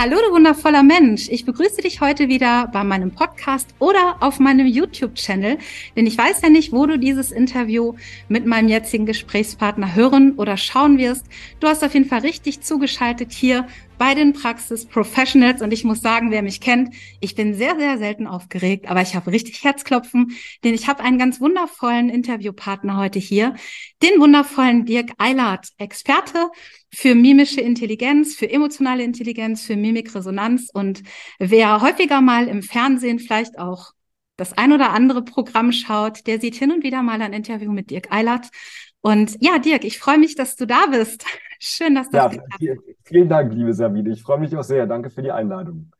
[0.00, 1.28] Hallo, du wundervoller Mensch.
[1.28, 5.58] Ich begrüße dich heute wieder bei meinem Podcast oder auf meinem YouTube-Channel,
[5.96, 7.94] denn ich weiß ja nicht, wo du dieses Interview
[8.28, 11.26] mit meinem jetzigen Gesprächspartner hören oder schauen wirst.
[11.58, 13.66] Du hast auf jeden Fall richtig zugeschaltet hier
[13.98, 17.98] bei den Praxis Professionals und ich muss sagen, wer mich kennt, ich bin sehr, sehr
[17.98, 20.30] selten aufgeregt, aber ich habe richtig Herzklopfen,
[20.62, 23.56] denn ich habe einen ganz wundervollen Interviewpartner heute hier,
[24.00, 26.46] den wundervollen Dirk Eilert, Experte
[26.92, 31.02] für mimische Intelligenz, für emotionale Intelligenz, für Mimikresonanz und
[31.38, 33.92] wer häufiger mal im Fernsehen vielleicht auch
[34.36, 37.90] das ein oder andere Programm schaut, der sieht hin und wieder mal ein Interview mit
[37.90, 38.48] Dirk Eilert.
[39.00, 41.24] Und ja, Dirk, ich freue mich, dass du da bist.
[41.60, 44.10] Schön, dass das ja, vielen, vielen Dank, liebe Sabine.
[44.10, 44.86] Ich freue mich auch sehr.
[44.86, 45.90] Danke für die Einladung.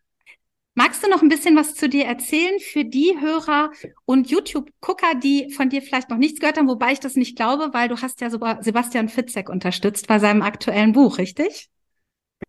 [0.78, 3.72] Magst du noch ein bisschen was zu dir erzählen für die Hörer
[4.04, 7.70] und YouTube-Gucker, die von dir vielleicht noch nichts gehört haben, wobei ich das nicht glaube,
[7.72, 11.68] weil du hast ja Sebastian Fitzek unterstützt bei seinem aktuellen Buch, richtig?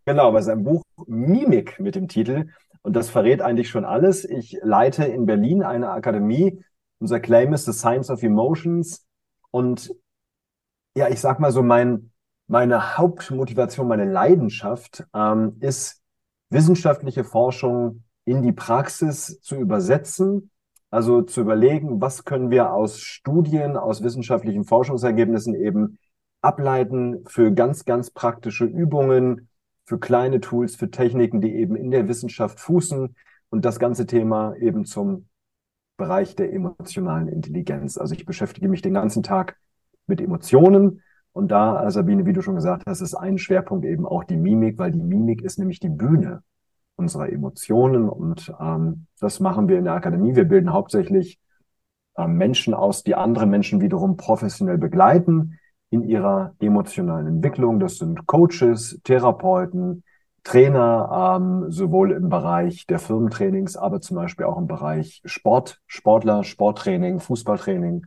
[0.04, 2.50] Genau, bei seinem Buch Mimik mit dem Titel.
[2.82, 4.24] Und das verrät eigentlich schon alles.
[4.24, 6.62] Ich leite in Berlin eine Akademie.
[7.00, 9.08] Unser Claim ist The Science of Emotions.
[9.50, 9.92] Und
[10.94, 12.12] ja, ich sag mal so, mein,
[12.46, 16.00] meine Hauptmotivation, meine Leidenschaft ähm, ist,
[16.48, 20.50] wissenschaftliche Forschung in die Praxis zu übersetzen,
[20.90, 25.98] also zu überlegen, was können wir aus Studien, aus wissenschaftlichen Forschungsergebnissen eben
[26.42, 29.48] ableiten für ganz, ganz praktische Übungen,
[29.84, 33.14] für kleine Tools, für Techniken, die eben in der Wissenschaft fußen
[33.50, 35.26] und das ganze Thema eben zum
[35.96, 37.98] Bereich der emotionalen Intelligenz.
[37.98, 39.56] Also ich beschäftige mich den ganzen Tag
[40.06, 44.24] mit Emotionen und da, Sabine, wie du schon gesagt hast, ist ein Schwerpunkt eben auch
[44.24, 46.42] die Mimik, weil die Mimik ist nämlich die Bühne
[47.00, 48.08] unserer Emotionen.
[48.08, 50.36] Und ähm, das machen wir in der Akademie.
[50.36, 51.40] Wir bilden hauptsächlich
[52.16, 55.58] ähm, Menschen aus, die andere Menschen wiederum professionell begleiten
[55.90, 57.80] in ihrer emotionalen Entwicklung.
[57.80, 60.04] Das sind Coaches, Therapeuten,
[60.44, 66.44] Trainer, ähm, sowohl im Bereich der Firmentrainings, aber zum Beispiel auch im Bereich Sport, Sportler,
[66.44, 68.06] Sporttraining, Fußballtraining.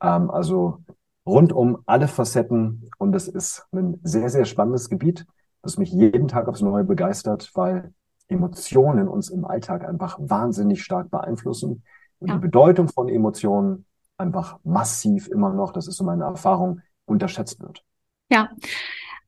[0.00, 0.78] Ähm, also
[1.26, 2.90] rund um alle Facetten.
[2.98, 5.26] Und es ist ein sehr, sehr spannendes Gebiet,
[5.62, 7.92] das mich jeden Tag aufs Neue begeistert, weil
[8.28, 11.82] Emotionen uns im Alltag einfach wahnsinnig stark beeinflussen
[12.18, 12.34] und ja.
[12.34, 17.84] die Bedeutung von Emotionen einfach massiv immer noch, das ist so meine Erfahrung, unterschätzt wird.
[18.30, 18.50] Ja.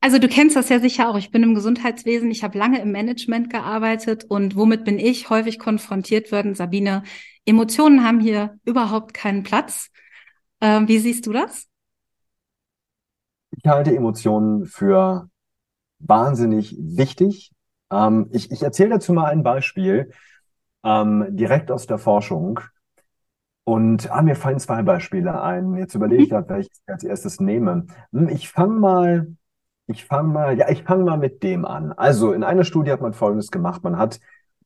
[0.02, 1.18] Also du kennst das ja sicher auch.
[1.18, 5.58] Ich bin im Gesundheitswesen, ich habe lange im Management gearbeitet und womit bin ich häufig
[5.58, 6.54] konfrontiert worden?
[6.54, 7.02] Sabine,
[7.44, 9.90] Emotionen haben hier überhaupt keinen Platz.
[10.62, 11.66] Ähm, wie siehst du das?
[13.50, 15.28] Ich halte Emotionen für
[15.98, 17.52] wahnsinnig wichtig.
[17.90, 20.10] Ähm, ich ich erzähle dazu mal ein Beispiel,
[20.84, 22.60] ähm, direkt aus der Forschung.
[23.64, 25.74] Und ah, mir fallen zwei Beispiele ein.
[25.74, 27.86] Jetzt überlege ich gerade, welches ich als erstes nehme.
[28.12, 29.36] Hm, ich fange mal,
[29.86, 31.92] ich fange mal, ja, ich fange mal mit dem an.
[31.92, 33.84] Also in einer Studie hat man Folgendes gemacht.
[33.84, 34.20] Man hat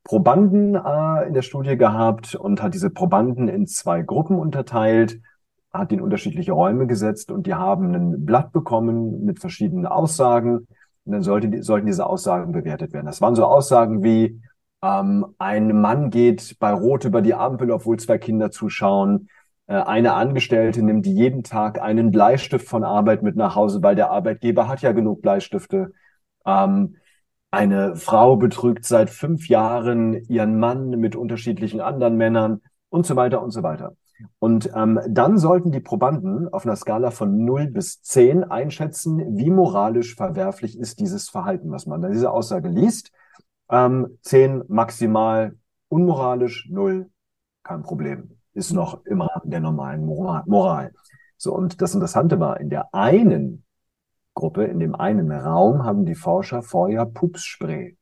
[0.04, 5.20] Probanden äh, in der Studie gehabt und hat diese Probanden in zwei Gruppen unterteilt
[5.74, 10.68] hat in unterschiedliche Räume gesetzt und die haben ein Blatt bekommen mit verschiedenen Aussagen.
[11.04, 13.06] Und dann sollte, sollten diese Aussagen bewertet werden.
[13.06, 14.40] Das waren so Aussagen wie,
[14.84, 19.28] ähm, ein Mann geht bei Rot über die Ampel, obwohl zwei Kinder zuschauen.
[19.66, 24.10] Äh, eine Angestellte nimmt jeden Tag einen Bleistift von Arbeit mit nach Hause, weil der
[24.10, 25.92] Arbeitgeber hat ja genug Bleistifte.
[26.44, 26.96] Ähm,
[27.50, 32.60] eine Frau betrügt seit fünf Jahren ihren Mann mit unterschiedlichen anderen Männern
[32.90, 33.96] und so weiter und so weiter.
[34.38, 39.50] Und ähm, dann sollten die Probanden auf einer Skala von 0 bis 10 einschätzen, wie
[39.50, 43.12] moralisch verwerflich ist dieses Verhalten, was man da diese Aussage liest.
[43.70, 45.56] Ähm, 10 maximal
[45.88, 47.10] unmoralisch, 0
[47.62, 48.38] kein Problem.
[48.52, 50.92] Ist noch im Rahmen der normalen Moral.
[51.36, 53.64] So, und das Interessante war, in der einen
[54.34, 57.96] Gruppe, in dem einen Raum haben die Forscher vorher Pupsspray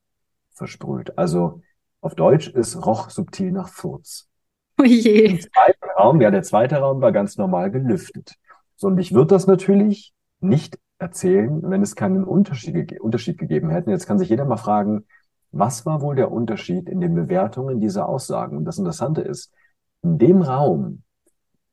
[0.51, 1.17] versprüht.
[1.17, 1.61] Also
[2.01, 4.29] auf Deutsch, es roch subtil nach Furz.
[4.79, 5.25] Oh je.
[5.25, 8.33] Im zweiten Raum, ja, der zweite Raum war ganz normal gelüftet.
[8.75, 13.91] So, und ich würde das natürlich nicht erzählen, wenn es keinen Unterschied, Unterschied gegeben hätte.
[13.91, 15.05] Jetzt kann sich jeder mal fragen,
[15.51, 18.57] was war wohl der Unterschied in den Bewertungen dieser Aussagen?
[18.57, 19.53] Und das Interessante ist,
[20.01, 21.03] in dem Raum,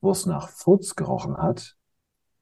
[0.01, 1.77] wo es nach Furz gerochen hat,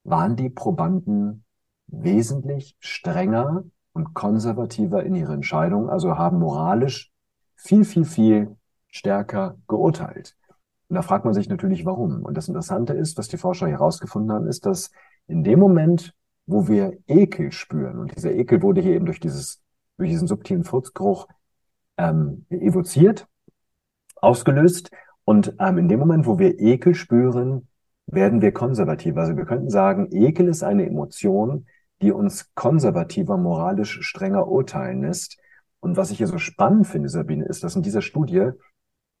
[0.03, 1.45] waren die Probanden
[1.87, 3.63] wesentlich strenger
[3.93, 7.11] und konservativer in ihrer Entscheidung, also haben moralisch
[7.55, 8.55] viel, viel, viel
[8.87, 10.35] stärker geurteilt.
[10.89, 12.23] Und da fragt man sich natürlich, warum.
[12.23, 14.91] Und das Interessante ist, was die Forscher herausgefunden haben, ist, dass
[15.27, 16.13] in dem Moment,
[16.47, 19.61] wo wir Ekel spüren, und dieser Ekel wurde hier eben durch dieses,
[19.97, 21.27] durch diesen subtilen Furzgeruch
[21.97, 23.27] ähm, evoziert,
[24.15, 24.89] ausgelöst.
[25.25, 27.67] Und ähm, in dem Moment, wo wir Ekel spüren,
[28.07, 29.21] werden wir konservativer.
[29.21, 31.67] Also wir könnten sagen, Ekel ist eine Emotion,
[32.01, 35.37] die uns konservativer, moralisch strenger urteilen lässt.
[35.81, 38.49] Und was ich hier so spannend finde, Sabine, ist, dass in dieser Studie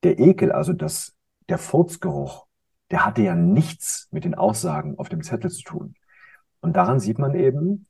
[0.03, 1.15] der Ekel, also das
[1.49, 2.45] der Furzgeruch,
[2.91, 5.95] der hatte ja nichts mit den Aussagen auf dem Zettel zu tun.
[6.61, 7.85] Und daran sieht man eben,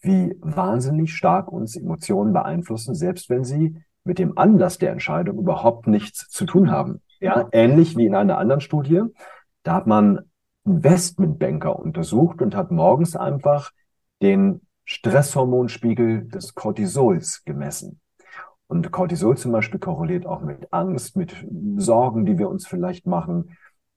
[0.00, 5.86] wie wahnsinnig stark uns Emotionen beeinflussen, selbst wenn sie mit dem Anlass der Entscheidung überhaupt
[5.86, 7.00] nichts zu tun haben.
[7.20, 9.02] Ja, ähnlich wie in einer anderen Studie.
[9.62, 10.22] Da hat man
[10.64, 13.70] Investmentbanker untersucht und hat morgens einfach
[14.20, 18.00] den Stresshormonspiegel des Cortisols gemessen.
[18.72, 21.46] Und Cortisol zum Beispiel korreliert auch mit Angst, mit
[21.76, 23.54] Sorgen, die wir uns vielleicht machen.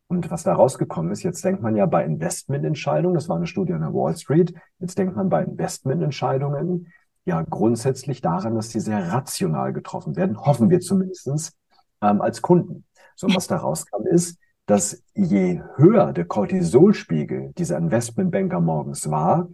[0.08, 3.72] Und was da rausgekommen ist, jetzt denkt man ja bei Investmententscheidungen, das war eine Studie
[3.72, 6.92] an der Wall Street, jetzt denkt man bei Investmententscheidungen
[7.24, 11.58] ja grundsätzlich daran, dass die sehr rational getroffen werden, hoffen wir zumindestens
[12.02, 12.84] ähm, als Kunden.
[13.16, 19.48] So, was da rauskam, ist, dass je höher der Cortisolspiegel dieser Investmentbanker morgens war,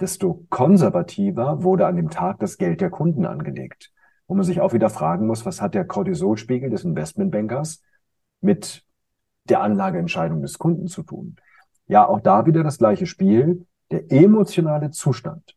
[0.00, 3.92] desto konservativer wurde an dem Tag das Geld der Kunden angelegt
[4.26, 7.82] wo man sich auch wieder fragen muss, was hat der Cortisolspiegel des Investmentbankers
[8.40, 8.84] mit
[9.44, 11.36] der Anlageentscheidung des Kunden zu tun?
[11.86, 13.66] Ja, auch da wieder das gleiche Spiel.
[13.90, 15.56] Der emotionale Zustand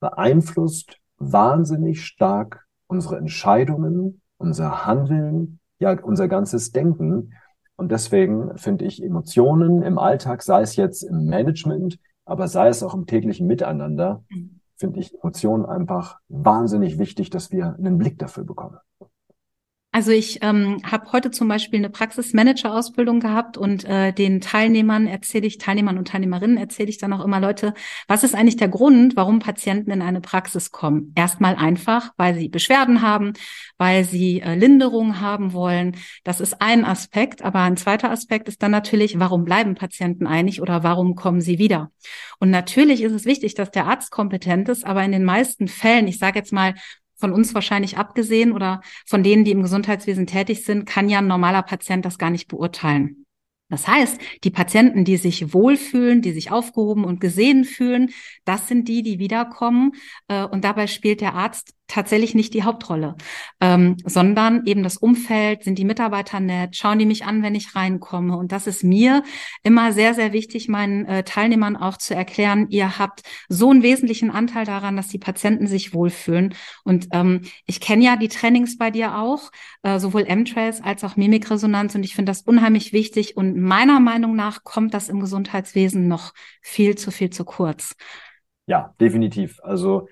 [0.00, 7.32] beeinflusst wahnsinnig stark unsere Entscheidungen, unser Handeln, ja, unser ganzes Denken.
[7.76, 12.82] Und deswegen finde ich Emotionen im Alltag, sei es jetzt im Management, aber sei es
[12.82, 18.18] auch im täglichen Miteinander, mhm finde ich Emotionen einfach wahnsinnig wichtig, dass wir einen Blick
[18.18, 18.78] dafür bekommen.
[19.92, 25.48] Also ich ähm, habe heute zum Beispiel eine Praxismanager-Ausbildung gehabt und äh, den Teilnehmern erzähle
[25.48, 27.74] ich, Teilnehmern und Teilnehmerinnen erzähle ich dann auch immer, Leute,
[28.06, 31.12] was ist eigentlich der Grund, warum Patienten in eine Praxis kommen?
[31.16, 33.32] Erstmal einfach, weil sie Beschwerden haben,
[33.78, 35.96] weil sie äh, Linderung haben wollen.
[36.22, 40.62] Das ist ein Aspekt, aber ein zweiter Aspekt ist dann natürlich, warum bleiben Patienten einig
[40.62, 41.90] oder warum kommen sie wieder?
[42.38, 46.06] Und natürlich ist es wichtig, dass der Arzt kompetent ist, aber in den meisten Fällen,
[46.06, 46.74] ich sage jetzt mal
[47.20, 51.26] von uns wahrscheinlich abgesehen oder von denen, die im Gesundheitswesen tätig sind, kann ja ein
[51.26, 53.26] normaler Patient das gar nicht beurteilen.
[53.70, 58.10] Das heißt, die Patienten, die sich wohlfühlen, die sich aufgehoben und gesehen fühlen,
[58.44, 59.92] das sind die, die wiederkommen.
[60.26, 63.16] Äh, und dabei spielt der Arzt tatsächlich nicht die Hauptrolle,
[63.60, 67.74] ähm, sondern eben das Umfeld, sind die Mitarbeiter nett, schauen die mich an, wenn ich
[67.74, 68.36] reinkomme.
[68.36, 69.22] Und das ist mir
[69.62, 74.30] immer sehr, sehr wichtig, meinen äh, Teilnehmern auch zu erklären, ihr habt so einen wesentlichen
[74.30, 76.54] Anteil daran, dass die Patienten sich wohlfühlen.
[76.84, 79.50] Und ähm, ich kenne ja die Trainings bei dir auch,
[79.82, 81.94] äh, sowohl M-Trace als auch Mimikresonanz.
[81.94, 83.36] Und ich finde das unheimlich wichtig.
[83.36, 86.32] Und meiner Meinung nach kommt das im Gesundheitswesen noch
[86.62, 87.96] viel zu viel zu kurz.
[88.66, 89.58] Ja, definitiv.
[89.64, 90.06] Also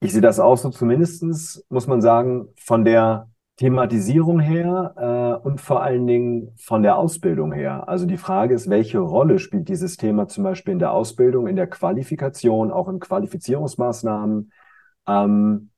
[0.00, 4.94] ich sehe das auch so zumindestens, muss man sagen, von der Thematisierung her
[5.42, 7.88] äh, und vor allen Dingen von der Ausbildung her.
[7.88, 11.56] Also die Frage ist, welche Rolle spielt dieses Thema zum Beispiel in der Ausbildung, in
[11.56, 14.52] der Qualifikation, auch in Qualifizierungsmaßnahmen?
[15.08, 15.70] Ähm,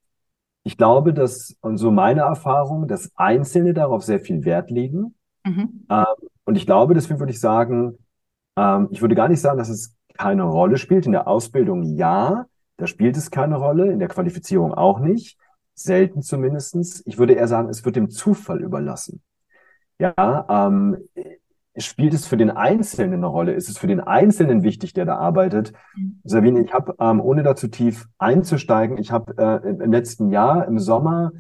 [0.64, 5.14] ich glaube, dass, und so meine Erfahrung, dass Einzelne darauf sehr viel Wert legen.
[5.44, 5.86] Mhm.
[5.88, 6.04] Ähm,
[6.44, 7.96] und ich glaube, deswegen würde ich sagen,
[8.56, 11.06] ähm, ich würde gar nicht sagen, dass es keine Rolle spielt.
[11.06, 12.46] In der Ausbildung ja,
[12.78, 15.38] da spielt es keine Rolle, in der Qualifizierung auch nicht,
[15.74, 17.02] selten zumindestens.
[17.06, 19.20] Ich würde eher sagen, es wird dem Zufall überlassen.
[19.98, 20.96] Ja, ähm,
[21.76, 23.52] spielt es für den Einzelnen eine Rolle?
[23.52, 25.72] Ist es für den Einzelnen wichtig, der da arbeitet?
[25.96, 26.20] Mhm.
[26.24, 30.78] Sabine, ich habe, ähm, ohne dazu tief einzusteigen, ich habe äh, im letzten Jahr, im
[30.78, 31.32] Sommer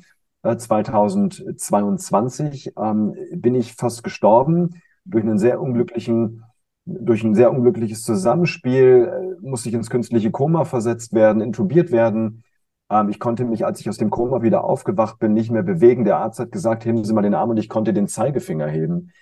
[0.42, 6.44] äh, 2022, ähm, bin ich fast gestorben durch einen sehr unglücklichen
[6.88, 12.42] durch ein sehr unglückliches Zusammenspiel äh, musste ich ins künstliche Koma versetzt werden, intubiert werden.
[12.90, 16.04] Ähm, ich konnte mich, als ich aus dem Koma wieder aufgewacht bin, nicht mehr bewegen.
[16.04, 19.12] Der Arzt hat gesagt, heben Sie mal den Arm und ich konnte den Zeigefinger heben.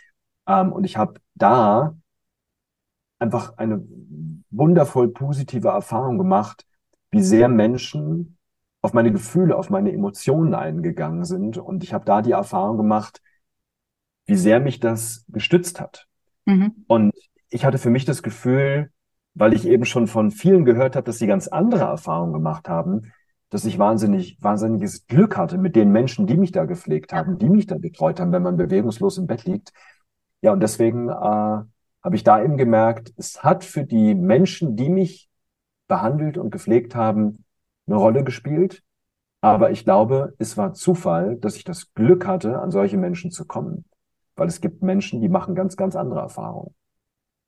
[0.46, 1.96] Ähm, und ich habe da
[3.18, 3.84] einfach eine
[4.50, 6.64] wundervoll positive Erfahrung gemacht,
[7.10, 8.38] wie sehr Menschen
[8.80, 11.58] auf meine Gefühle, auf meine Emotionen eingegangen sind.
[11.58, 13.20] Und ich habe da die Erfahrung gemacht,
[14.26, 16.06] wie sehr mich das gestützt hat.
[16.44, 16.84] Mhm.
[16.86, 17.12] Und
[17.56, 18.90] ich hatte für mich das Gefühl,
[19.34, 23.12] weil ich eben schon von vielen gehört habe, dass sie ganz andere Erfahrungen gemacht haben,
[23.50, 27.48] dass ich wahnsinnig, wahnsinniges Glück hatte mit den Menschen, die mich da gepflegt haben, die
[27.48, 29.72] mich da betreut haben, wenn man bewegungslos im Bett liegt.
[30.42, 34.90] Ja, und deswegen äh, habe ich da eben gemerkt, es hat für die Menschen, die
[34.90, 35.30] mich
[35.88, 37.44] behandelt und gepflegt haben,
[37.86, 38.82] eine Rolle gespielt,
[39.40, 43.46] Aber ich glaube, es war Zufall, dass ich das Glück hatte, an solche Menschen zu
[43.46, 43.86] kommen.
[44.36, 46.74] Weil es gibt Menschen, die machen ganz, ganz andere Erfahrungen.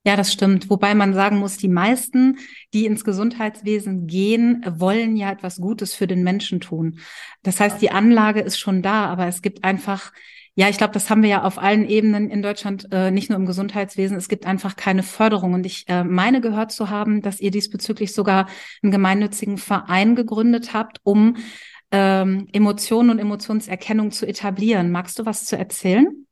[0.04, 0.70] Ja, das stimmt.
[0.70, 2.38] Wobei man sagen muss, die meisten,
[2.72, 7.00] die ins Gesundheitswesen gehen, wollen ja etwas Gutes für den Menschen tun.
[7.42, 10.12] Das heißt, die Anlage ist schon da, aber es gibt einfach,
[10.54, 13.38] ja, ich glaube, das haben wir ja auf allen Ebenen in Deutschland, äh, nicht nur
[13.38, 14.16] im Gesundheitswesen.
[14.16, 15.52] Es gibt einfach keine Förderung.
[15.52, 18.48] Und ich äh, meine gehört zu haben, dass ihr diesbezüglich sogar
[18.82, 21.36] einen gemeinnützigen Verein gegründet habt, um
[21.90, 24.90] ähm, Emotionen und Emotionserkennung zu etablieren.
[24.90, 26.26] Magst du was zu erzählen?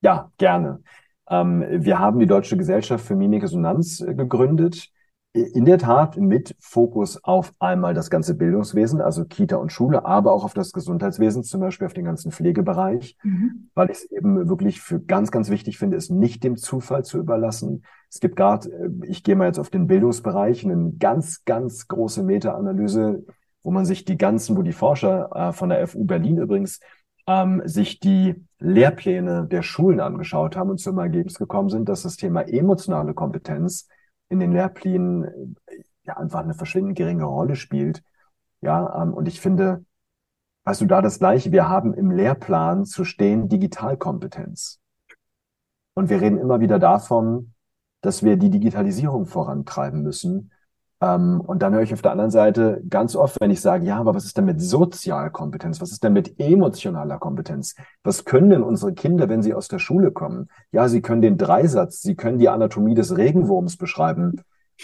[0.00, 0.82] Ja, gerne.
[1.30, 4.90] Ähm, wir haben die Deutsche Gesellschaft für Mimikresonanz äh, gegründet.
[5.32, 10.32] In der Tat mit Fokus auf einmal das ganze Bildungswesen, also Kita und Schule, aber
[10.32, 13.70] auch auf das Gesundheitswesen, zum Beispiel auf den ganzen Pflegebereich, mhm.
[13.74, 17.18] weil ich es eben wirklich für ganz, ganz wichtig finde, es nicht dem Zufall zu
[17.18, 17.84] überlassen.
[18.10, 22.24] Es gibt gerade, äh, ich gehe mal jetzt auf den Bildungsbereich, eine ganz, ganz große
[22.24, 23.24] Meta-Analyse,
[23.62, 26.80] wo man sich die ganzen, wo die Forscher äh, von der FU Berlin übrigens
[27.26, 32.16] ähm, sich die Lehrpläne der Schulen angeschaut haben und zum Ergebnis gekommen sind, dass das
[32.16, 33.88] Thema emotionale Kompetenz
[34.28, 38.02] in den Lehrplänen äh, ja einfach eine verschwindend geringe Rolle spielt.
[38.60, 39.84] Ja, ähm, und ich finde,
[40.64, 44.80] weißt du, da das Gleiche, wir haben im Lehrplan zu stehen Digitalkompetenz.
[45.94, 47.54] Und wir reden immer wieder davon,
[48.00, 50.52] dass wir die Digitalisierung vorantreiben müssen.
[51.00, 53.96] Ähm, und dann höre ich auf der anderen Seite ganz oft, wenn ich sage, ja,
[53.96, 55.80] aber was ist denn mit Sozialkompetenz?
[55.80, 57.74] Was ist denn mit emotionaler Kompetenz?
[58.04, 60.48] Was können denn unsere Kinder, wenn sie aus der Schule kommen?
[60.72, 64.42] Ja, sie können den Dreisatz, sie können die Anatomie des Regenwurms beschreiben,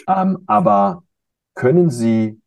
[0.08, 1.02] ähm, aber
[1.54, 2.40] können sie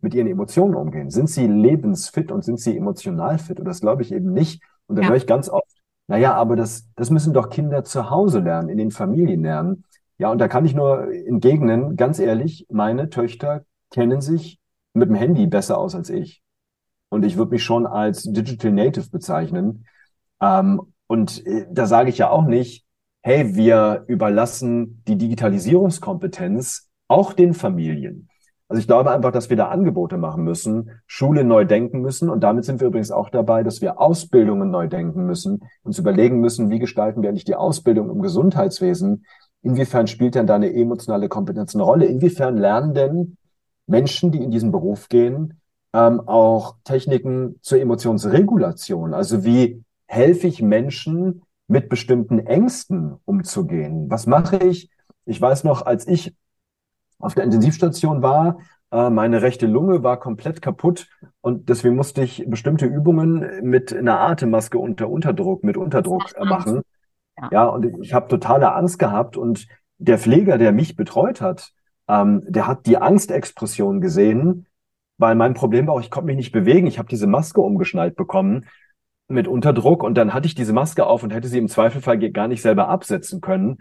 [0.00, 1.10] mit ihren Emotionen umgehen?
[1.10, 3.58] Sind sie lebensfit und sind sie emotional fit?
[3.58, 4.62] Und das glaube ich eben nicht.
[4.86, 5.10] Und dann ja.
[5.10, 8.78] höre ich ganz oft, naja, aber das, das müssen doch Kinder zu Hause lernen, in
[8.78, 9.84] den Familien lernen.
[10.18, 14.58] Ja, und da kann ich nur entgegnen, ganz ehrlich, meine Töchter kennen sich
[14.94, 16.42] mit dem Handy besser aus als ich.
[17.08, 19.86] Und ich würde mich schon als Digital Native bezeichnen.
[20.40, 22.84] Ähm, und äh, da sage ich ja auch nicht,
[23.22, 28.28] hey, wir überlassen die Digitalisierungskompetenz auch den Familien.
[28.68, 32.28] Also ich glaube einfach, dass wir da Angebote machen müssen, Schule neu denken müssen.
[32.28, 36.40] Und damit sind wir übrigens auch dabei, dass wir Ausbildungen neu denken müssen, uns überlegen
[36.40, 39.24] müssen, wie gestalten wir eigentlich die Ausbildung im Gesundheitswesen,
[39.66, 42.06] Inwiefern spielt denn da eine emotionale Kompetenz eine Rolle?
[42.06, 43.36] Inwiefern lernen denn
[43.88, 45.60] Menschen, die in diesen Beruf gehen,
[45.92, 49.12] ähm, auch Techniken zur Emotionsregulation?
[49.12, 54.08] Also wie helfe ich Menschen, mit bestimmten Ängsten umzugehen?
[54.08, 54.88] Was mache ich?
[55.24, 56.32] Ich weiß noch, als ich
[57.18, 58.58] auf der Intensivstation war,
[58.92, 61.08] äh, meine rechte Lunge war komplett kaputt
[61.40, 66.82] und deswegen musste ich bestimmte Übungen mit einer Atemmaske unter Unterdruck, mit Unterdruck machen.
[67.38, 69.66] Ja, ja und ich habe totale Angst gehabt und
[69.98, 71.72] der Pfleger, der mich betreut hat,
[72.08, 74.66] ähm, der hat die Angstexpression gesehen,
[75.18, 76.86] weil mein Problem war auch, ich konnte mich nicht bewegen.
[76.86, 78.66] Ich habe diese Maske umgeschnallt bekommen
[79.28, 82.48] mit Unterdruck und dann hatte ich diese Maske auf und hätte sie im Zweifelfall gar
[82.48, 83.78] nicht selber absetzen können,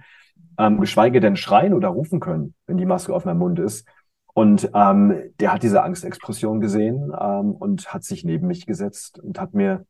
[0.57, 3.87] ähm, geschweige denn schreien oder rufen können, wenn die Maske auf meinem Mund ist.
[4.33, 9.39] Und ähm, der hat diese Angstexpression gesehen ähm, und hat sich neben mich gesetzt und
[9.39, 9.85] hat mir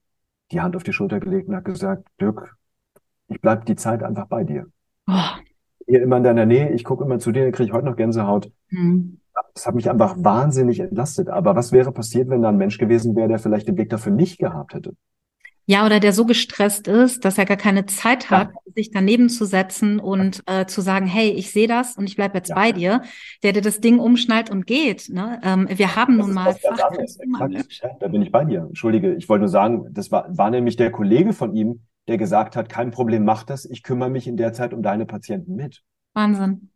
[0.51, 2.55] die Hand auf die Schulter gelegt und hat gesagt, Dirk,
[3.27, 4.67] ich bleib die Zeit einfach bei dir.
[5.07, 5.13] Oh.
[5.87, 7.95] Hier immer in deiner Nähe, ich gucke immer zu dir, dann kriege ich heute noch
[7.95, 8.51] Gänsehaut.
[8.69, 9.19] Mhm.
[9.53, 11.29] Das hat mich einfach wahnsinnig entlastet.
[11.29, 14.11] Aber was wäre passiert, wenn da ein Mensch gewesen wäre, der vielleicht den Blick dafür
[14.11, 14.95] nicht gehabt hätte?
[15.67, 18.73] Ja, oder der so gestresst ist, dass er gar keine Zeit hat, ja.
[18.75, 22.37] sich daneben zu setzen und äh, zu sagen, hey, ich sehe das und ich bleibe
[22.37, 22.55] jetzt ja.
[22.55, 23.01] bei dir,
[23.41, 25.09] der dir das Ding umschnallt und geht.
[25.09, 25.41] Ne?
[25.43, 27.23] Ähm, wir haben das nun mal Fachkräfte.
[27.81, 28.59] Ja, da bin ich bei dir.
[28.59, 32.55] Entschuldige, ich wollte nur sagen, das war, war nämlich der Kollege von ihm, der gesagt
[32.55, 35.83] hat, kein Problem, mach das, ich kümmere mich in der Zeit um deine Patienten mit.
[36.13, 36.69] Wahnsinn.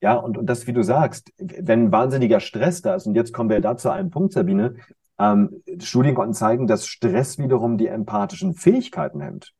[0.00, 3.50] Ja, und, und das, wie du sagst, wenn wahnsinniger Stress da ist, und jetzt kommen
[3.50, 4.76] wir da zu einem Punkt, Sabine,
[5.18, 9.54] ähm, Studien konnten zeigen, dass Stress wiederum die empathischen Fähigkeiten hemmt.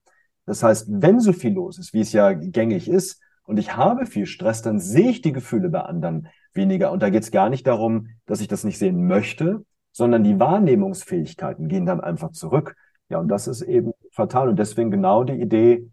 [0.44, 4.06] Das heißt, wenn so viel los ist, wie es ja gängig ist, und ich habe
[4.06, 6.90] viel Stress, dann sehe ich die Gefühle bei anderen weniger.
[6.90, 10.38] Und da geht es gar nicht darum, dass ich das nicht sehen möchte, sondern die
[10.38, 12.74] Wahrnehmungsfähigkeiten gehen dann einfach zurück.
[13.08, 14.48] Ja, und das ist eben fatal.
[14.48, 15.88] Und deswegen genau die Idee,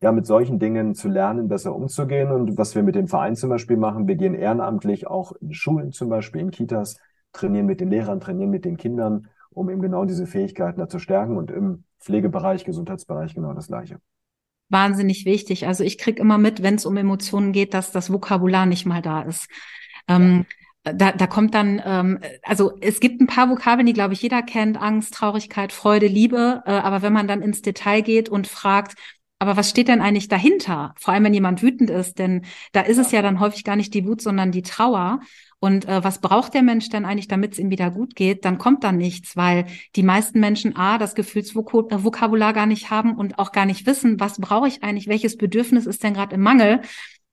[0.00, 2.30] ja, mit solchen Dingen zu lernen, besser umzugehen.
[2.30, 5.92] Und was wir mit dem Verein zum Beispiel machen, wir gehen ehrenamtlich auch in Schulen
[5.92, 6.96] zum Beispiel, in Kitas,
[7.32, 10.98] trainieren mit den Lehrern, trainieren mit den Kindern, um eben genau diese Fähigkeiten da zu
[10.98, 13.98] stärken und im Pflegebereich, Gesundheitsbereich genau das Gleiche.
[14.68, 15.66] Wahnsinnig wichtig.
[15.66, 19.02] Also ich krieg immer mit, wenn es um Emotionen geht, dass das Vokabular nicht mal
[19.02, 19.48] da ist.
[20.08, 20.44] Ähm,
[20.94, 24.42] da, da kommt dann, ähm, also es gibt ein paar Vokabeln, die, glaube ich, jeder
[24.42, 26.62] kennt, Angst, Traurigkeit, Freude, Liebe.
[26.66, 28.94] Äh, aber wenn man dann ins Detail geht und fragt,
[29.38, 30.94] aber was steht denn eigentlich dahinter?
[30.96, 33.92] Vor allem, wenn jemand wütend ist, denn da ist es ja dann häufig gar nicht
[33.92, 35.20] die Wut, sondern die Trauer.
[35.58, 38.44] Und äh, was braucht der Mensch denn eigentlich, damit es ihm wieder gut geht?
[38.46, 43.38] Dann kommt da nichts, weil die meisten Menschen A, das Gefühlsvokabular gar nicht haben und
[43.38, 46.80] auch gar nicht wissen, was brauche ich eigentlich, welches Bedürfnis ist denn gerade im Mangel?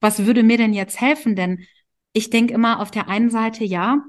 [0.02, 1.36] Was würde mir denn jetzt helfen?
[1.36, 1.66] Denn
[2.14, 4.04] ich denke immer auf der einen Seite, ja,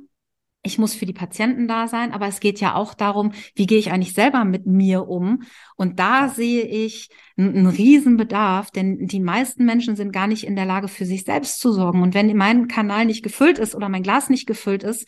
[0.67, 3.79] ich muss für die Patienten da sein, aber es geht ja auch darum, wie gehe
[3.79, 5.43] ich eigentlich selber mit mir um?
[5.77, 10.65] Und da sehe ich einen Riesenbedarf, denn die meisten Menschen sind gar nicht in der
[10.65, 12.03] Lage, für sich selbst zu sorgen.
[12.03, 15.07] Und wenn mein Kanal nicht gefüllt ist oder mein Glas nicht gefüllt ist,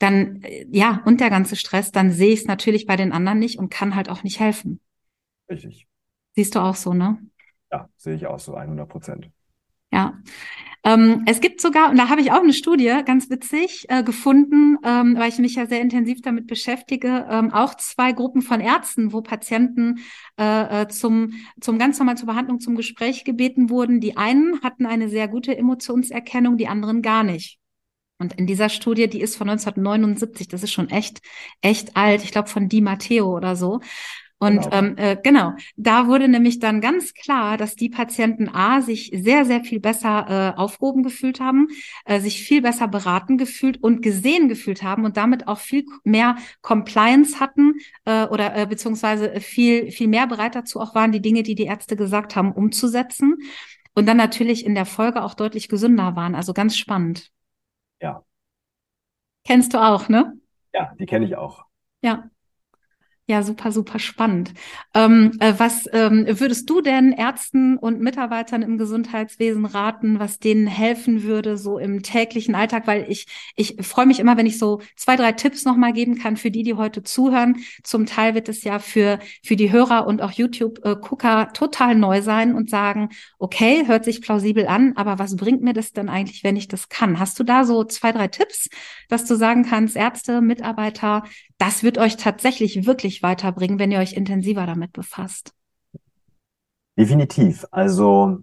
[0.00, 3.38] dann, äh, ja, und der ganze Stress, dann sehe ich es natürlich bei den anderen
[3.38, 4.80] nicht und kann halt auch nicht helfen.
[5.48, 5.86] Richtig.
[6.34, 7.18] Siehst du auch so, ne?
[7.70, 9.30] Ja, sehe ich auch so, 100 Prozent.
[9.92, 10.20] Ja.
[10.84, 14.78] Ähm, es gibt sogar, und da habe ich auch eine Studie, ganz witzig, äh, gefunden,
[14.84, 19.12] ähm, weil ich mich ja sehr intensiv damit beschäftige, ähm, auch zwei Gruppen von Ärzten,
[19.12, 20.00] wo Patienten
[20.38, 24.00] äh, äh, zum, zum ganz normal zur Behandlung, zum Gespräch gebeten wurden.
[24.00, 27.58] Die einen hatten eine sehr gute Emotionserkennung, die anderen gar nicht.
[28.18, 31.20] Und in dieser Studie, die ist von 1979, das ist schon echt,
[31.60, 33.80] echt alt, ich glaube von Di Matteo oder so,
[34.40, 34.76] und genau.
[34.76, 39.44] Ähm, äh, genau, da wurde nämlich dann ganz klar, dass die Patienten A sich sehr,
[39.44, 41.68] sehr viel besser äh, aufgehoben gefühlt haben,
[42.04, 46.36] äh, sich viel besser beraten gefühlt und gesehen gefühlt haben und damit auch viel mehr
[46.62, 51.42] Compliance hatten äh, oder äh, beziehungsweise viel, viel mehr bereit dazu auch waren, die Dinge,
[51.42, 53.38] die die Ärzte gesagt haben, umzusetzen.
[53.94, 56.36] Und dann natürlich in der Folge auch deutlich gesünder waren.
[56.36, 57.32] Also ganz spannend.
[58.00, 58.22] Ja.
[59.44, 60.38] Kennst du auch, ne?
[60.72, 61.64] Ja, die kenne ich auch.
[62.02, 62.30] Ja.
[63.30, 64.54] Ja, super, super spannend.
[64.94, 70.66] Ähm, äh, was ähm, würdest du denn Ärzten und Mitarbeitern im Gesundheitswesen raten, was denen
[70.66, 72.86] helfen würde, so im täglichen Alltag?
[72.86, 76.38] Weil ich, ich freue mich immer, wenn ich so zwei, drei Tipps nochmal geben kann
[76.38, 77.56] für die, die heute zuhören.
[77.84, 82.54] Zum Teil wird es ja für, für die Hörer und auch YouTube-Gucker total neu sein
[82.54, 86.56] und sagen, okay, hört sich plausibel an, aber was bringt mir das denn eigentlich, wenn
[86.56, 87.18] ich das kann?
[87.18, 88.70] Hast du da so zwei, drei Tipps,
[89.10, 91.24] dass du sagen kannst, Ärzte, Mitarbeiter,
[91.58, 95.52] das wird euch tatsächlich wirklich weiterbringen, wenn ihr euch intensiver damit befasst.
[96.96, 97.66] Definitiv.
[97.70, 98.38] Also,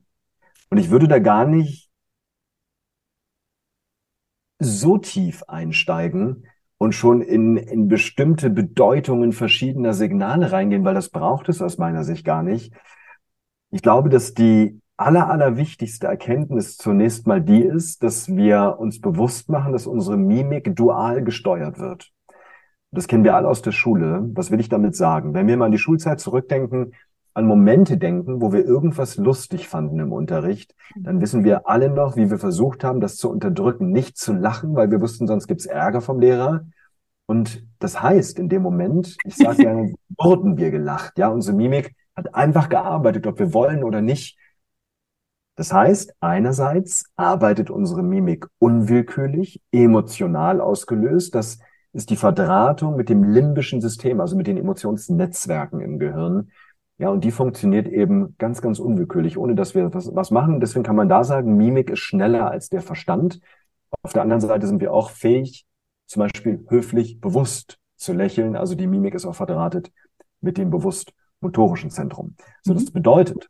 [0.70, 1.90] und ich würde da gar nicht
[4.60, 11.50] so tief einsteigen und schon in, in bestimmte Bedeutungen verschiedener Signale reingehen, weil das braucht
[11.50, 12.74] es aus meiner Sicht gar nicht.
[13.72, 19.50] Ich glaube, dass die aller, allerwichtigste Erkenntnis zunächst mal die ist, dass wir uns bewusst
[19.50, 22.15] machen, dass unsere Mimik dual gesteuert wird.
[22.96, 24.30] Das kennen wir alle aus der Schule.
[24.34, 25.34] Was will ich damit sagen?
[25.34, 26.94] Wenn wir mal an die Schulzeit zurückdenken,
[27.34, 32.16] an Momente denken, wo wir irgendwas lustig fanden im Unterricht, dann wissen wir alle noch,
[32.16, 35.66] wie wir versucht haben, das zu unterdrücken, nicht zu lachen, weil wir wussten, sonst gibt's
[35.66, 36.66] Ärger vom Lehrer.
[37.26, 41.18] Und das heißt, in dem Moment, ich sage gerne, wurden wir gelacht.
[41.18, 44.38] Ja, unsere Mimik hat einfach gearbeitet, ob wir wollen oder nicht.
[45.58, 51.36] Das heißt, einerseits arbeitet unsere Mimik unwillkürlich, emotional ausgelöst.
[51.36, 51.60] Das
[51.96, 56.52] ist die Verdrahtung mit dem limbischen System, also mit den Emotionsnetzwerken im Gehirn.
[56.98, 60.60] Ja, und die funktioniert eben ganz, ganz unwillkürlich, ohne dass wir was, was machen.
[60.60, 63.40] Deswegen kann man da sagen, Mimik ist schneller als der Verstand.
[64.02, 65.66] Auf der anderen Seite sind wir auch fähig,
[66.06, 68.58] zum Beispiel höflich, bewusst zu lächeln.
[68.58, 69.92] Also die Mimik ist auch verdrahtet
[70.42, 72.36] mit dem bewusst motorischen Zentrum.
[72.62, 72.94] So, das mhm.
[72.94, 73.50] bedeutet,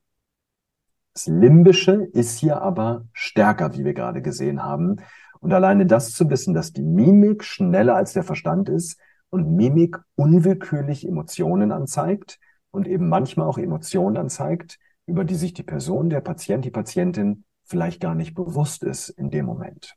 [1.13, 4.97] das Limbische ist hier aber stärker, wie wir gerade gesehen haben.
[5.45, 9.99] Und alleine das zu wissen, dass die Mimik schneller als der Verstand ist und Mimik
[10.15, 12.39] unwillkürlich Emotionen anzeigt
[12.71, 17.43] und eben manchmal auch Emotionen anzeigt, über die sich die Person, der Patient, die Patientin
[17.63, 19.95] vielleicht gar nicht bewusst ist in dem Moment.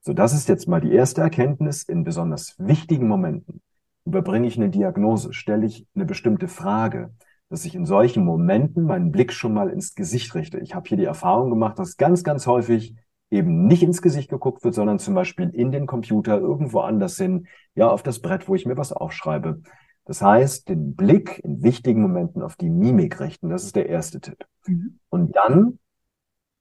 [0.00, 1.82] So, das ist jetzt mal die erste Erkenntnis.
[1.82, 3.60] In besonders wichtigen Momenten
[4.06, 7.10] überbringe ich eine Diagnose, stelle ich eine bestimmte Frage,
[7.50, 10.60] dass ich in solchen Momenten meinen Blick schon mal ins Gesicht richte.
[10.60, 12.96] Ich habe hier die Erfahrung gemacht, dass ganz, ganz häufig
[13.32, 17.46] eben nicht ins Gesicht geguckt wird, sondern zum Beispiel in den Computer irgendwo anders hin,
[17.74, 19.62] ja, auf das Brett, wo ich mir was aufschreibe.
[20.04, 24.20] Das heißt, den Blick in wichtigen Momenten auf die Mimik richten, das ist der erste
[24.20, 24.44] Tipp.
[24.66, 24.98] Mhm.
[25.08, 25.78] Und dann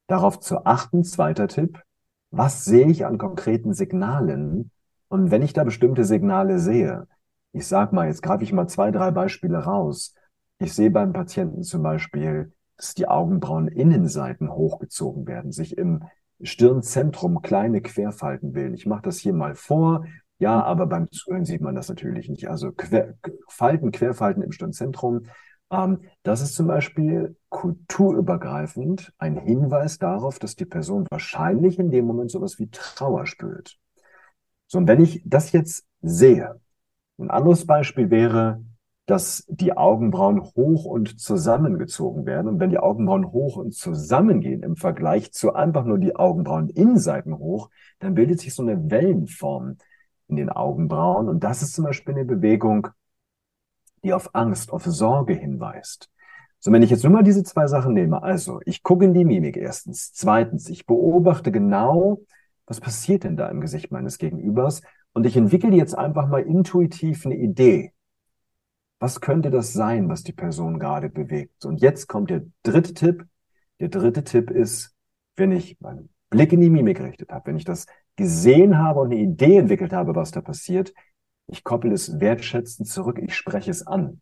[0.07, 1.81] darauf zu achten, zweiter Tipp,
[2.29, 4.71] was sehe ich an konkreten Signalen?
[5.09, 7.07] Und wenn ich da bestimmte Signale sehe,
[7.51, 10.15] ich sag mal, jetzt greife ich mal zwei, drei Beispiele raus.
[10.57, 16.05] Ich sehe beim Patienten zum Beispiel, dass die Augenbrauen-Innenseiten hochgezogen werden, sich im
[16.43, 18.73] Stirnzentrum kleine Querfalten bilden.
[18.73, 20.05] Ich mache das hier mal vor.
[20.39, 22.49] Ja, aber beim Zuhören sieht man das natürlich nicht.
[22.49, 23.15] Also Quer,
[23.47, 25.27] Falten, Querfalten im Stirnzentrum.
[25.71, 32.05] Ähm, das ist zum Beispiel kulturübergreifend ein Hinweis darauf, dass die Person wahrscheinlich in dem
[32.05, 33.77] Moment sowas wie Trauer spürt.
[34.67, 36.59] So, und wenn ich das jetzt sehe,
[37.19, 38.63] ein anderes Beispiel wäre,
[39.11, 42.47] dass die Augenbrauen hoch und zusammengezogen werden.
[42.47, 47.37] Und wenn die Augenbrauen hoch und zusammengehen im Vergleich zu einfach nur die Augenbrauen Innenseiten
[47.37, 47.69] hoch,
[47.99, 49.75] dann bildet sich so eine Wellenform
[50.29, 51.27] in den Augenbrauen.
[51.27, 52.87] Und das ist zum Beispiel eine Bewegung,
[54.01, 56.09] die auf Angst, auf Sorge hinweist.
[56.59, 59.25] So, wenn ich jetzt nur mal diese zwei Sachen nehme, also ich gucke in die
[59.25, 62.21] Mimik erstens, zweitens, ich beobachte genau,
[62.65, 67.25] was passiert denn da im Gesicht meines Gegenübers und ich entwickle jetzt einfach mal intuitiv
[67.25, 67.91] eine Idee.
[69.01, 71.65] Was könnte das sein, was die Person gerade bewegt?
[71.65, 73.25] Und jetzt kommt der dritte Tipp.
[73.79, 74.95] Der dritte Tipp ist,
[75.35, 79.11] wenn ich meinen Blick in die Mimik gerichtet habe, wenn ich das gesehen habe und
[79.11, 80.93] eine Idee entwickelt habe, was da passiert,
[81.47, 84.21] ich koppel es wertschätzend zurück, ich spreche es an.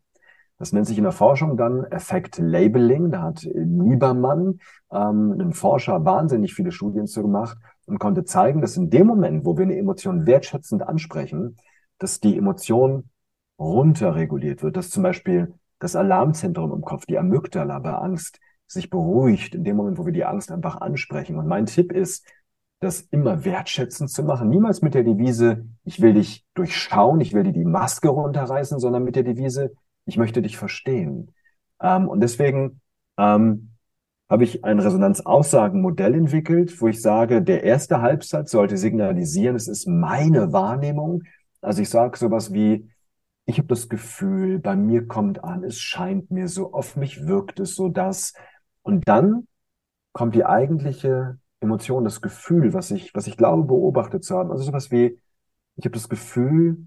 [0.56, 3.10] Das nennt sich in der Forschung dann Effect Labeling.
[3.10, 8.78] Da hat Liebermann, ähm, ein Forscher, wahnsinnig viele Studien zu gemacht und konnte zeigen, dass
[8.78, 11.58] in dem Moment, wo wir eine Emotion wertschätzend ansprechen,
[11.98, 13.10] dass die Emotion
[13.60, 19.54] runterreguliert wird, dass zum Beispiel das Alarmzentrum im Kopf, die Amygdala bei Angst, sich beruhigt
[19.54, 21.36] in dem Moment, wo wir die Angst einfach ansprechen.
[21.36, 22.26] Und mein Tipp ist,
[22.80, 24.48] das immer wertschätzend zu machen.
[24.48, 29.04] Niemals mit der Devise, ich will dich durchschauen, ich will dir die Maske runterreißen, sondern
[29.04, 29.72] mit der Devise,
[30.06, 31.34] ich möchte dich verstehen.
[31.82, 32.80] Ähm, und deswegen
[33.18, 33.72] ähm,
[34.30, 39.86] habe ich ein Resonanzaussagenmodell entwickelt, wo ich sage, der erste Halbsatz sollte signalisieren, es ist
[39.86, 41.24] meine Wahrnehmung.
[41.60, 42.88] Also ich sage sowas wie,
[43.50, 47.60] ich habe das Gefühl, bei mir kommt an, es scheint mir so, auf mich wirkt
[47.60, 48.32] es so, dass.
[48.82, 49.48] Und dann
[50.12, 54.50] kommt die eigentliche Emotion, das Gefühl, was ich, was ich glaube, beobachtet zu haben.
[54.50, 55.20] Also sowas wie,
[55.76, 56.86] ich habe das Gefühl,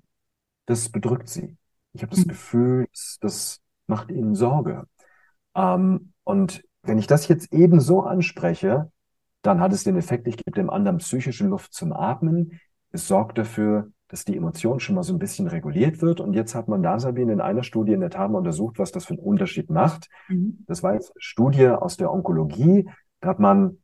[0.65, 1.57] das bedrückt sie.
[1.91, 2.29] Ich habe das mhm.
[2.29, 4.87] Gefühl, das, das macht ihnen Sorge.
[5.55, 8.89] Ähm, und wenn ich das jetzt eben so anspreche,
[9.41, 12.59] dann hat es den Effekt, ich gebe dem anderen psychische Luft zum Atmen.
[12.91, 16.19] Es sorgt dafür, dass die Emotion schon mal so ein bisschen reguliert wird.
[16.19, 18.91] Und jetzt hat man da, Sabine, in einer Studie in der Tat mal untersucht, was
[18.91, 20.07] das für einen Unterschied macht.
[20.27, 20.63] Mhm.
[20.67, 22.87] Das war jetzt eine Studie aus der Onkologie.
[23.21, 23.79] Da hat man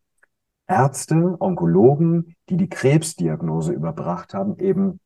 [0.67, 4.99] Ärzte, Onkologen, die die Krebsdiagnose überbracht haben, eben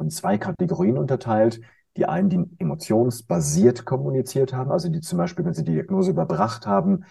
[0.00, 1.60] in zwei Kategorien unterteilt.
[1.96, 6.66] Die einen, die emotionsbasiert kommuniziert haben, also die zum Beispiel, wenn sie die Diagnose überbracht
[6.66, 7.04] haben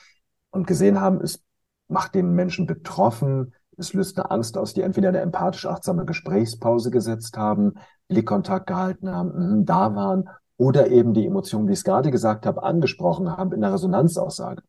[0.50, 1.42] und gesehen haben, es
[1.88, 6.92] macht den Menschen betroffen, es löst eine Angst aus, die entweder eine empathisch achtsame Gesprächspause
[6.92, 7.76] gesetzt haben,
[8.08, 12.48] Blickkontakt gehalten haben, mh, da waren oder eben die Emotionen, wie ich es gerade gesagt
[12.48, 14.64] habe, angesprochen haben in der Resonanzaussage.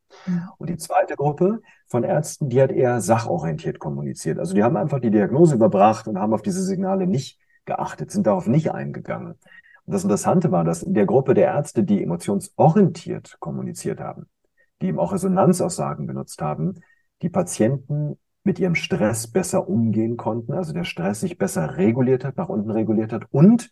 [0.57, 4.37] Und die zweite Gruppe von Ärzten, die hat eher sachorientiert kommuniziert.
[4.37, 8.27] Also die haben einfach die Diagnose überbracht und haben auf diese Signale nicht geachtet, sind
[8.27, 9.31] darauf nicht eingegangen.
[9.85, 14.27] Und das Interessante war, dass in der Gruppe der Ärzte, die emotionsorientiert kommuniziert haben,
[14.81, 16.81] die eben auch Resonanzaussagen benutzt haben,
[17.23, 22.37] die Patienten mit ihrem Stress besser umgehen konnten, also der Stress sich besser reguliert hat,
[22.37, 23.69] nach unten reguliert hat und,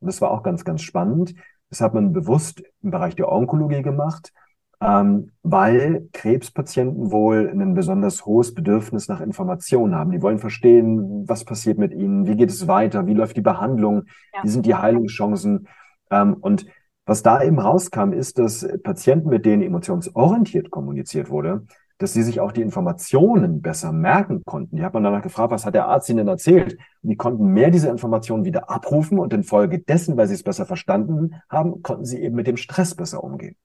[0.00, 1.34] und das war auch ganz, ganz spannend,
[1.70, 4.32] das hat man bewusst im Bereich der Onkologie gemacht,
[4.80, 10.10] ähm, weil Krebspatienten wohl ein besonders hohes Bedürfnis nach Informationen haben.
[10.10, 14.04] Die wollen verstehen, was passiert mit ihnen, wie geht es weiter, wie läuft die Behandlung,
[14.34, 14.42] ja.
[14.42, 15.68] wie sind die Heilungschancen.
[16.10, 16.66] Ähm, und
[17.06, 21.66] was da eben rauskam, ist, dass Patienten, mit denen emotionsorientiert kommuniziert wurde,
[21.98, 24.76] dass sie sich auch die Informationen besser merken konnten.
[24.76, 26.76] Die hat man danach gefragt, was hat der Arzt ihnen erzählt?
[27.02, 31.36] Und die konnten mehr diese Informationen wieder abrufen und infolgedessen, weil sie es besser verstanden
[31.48, 33.56] haben, konnten sie eben mit dem Stress besser umgehen.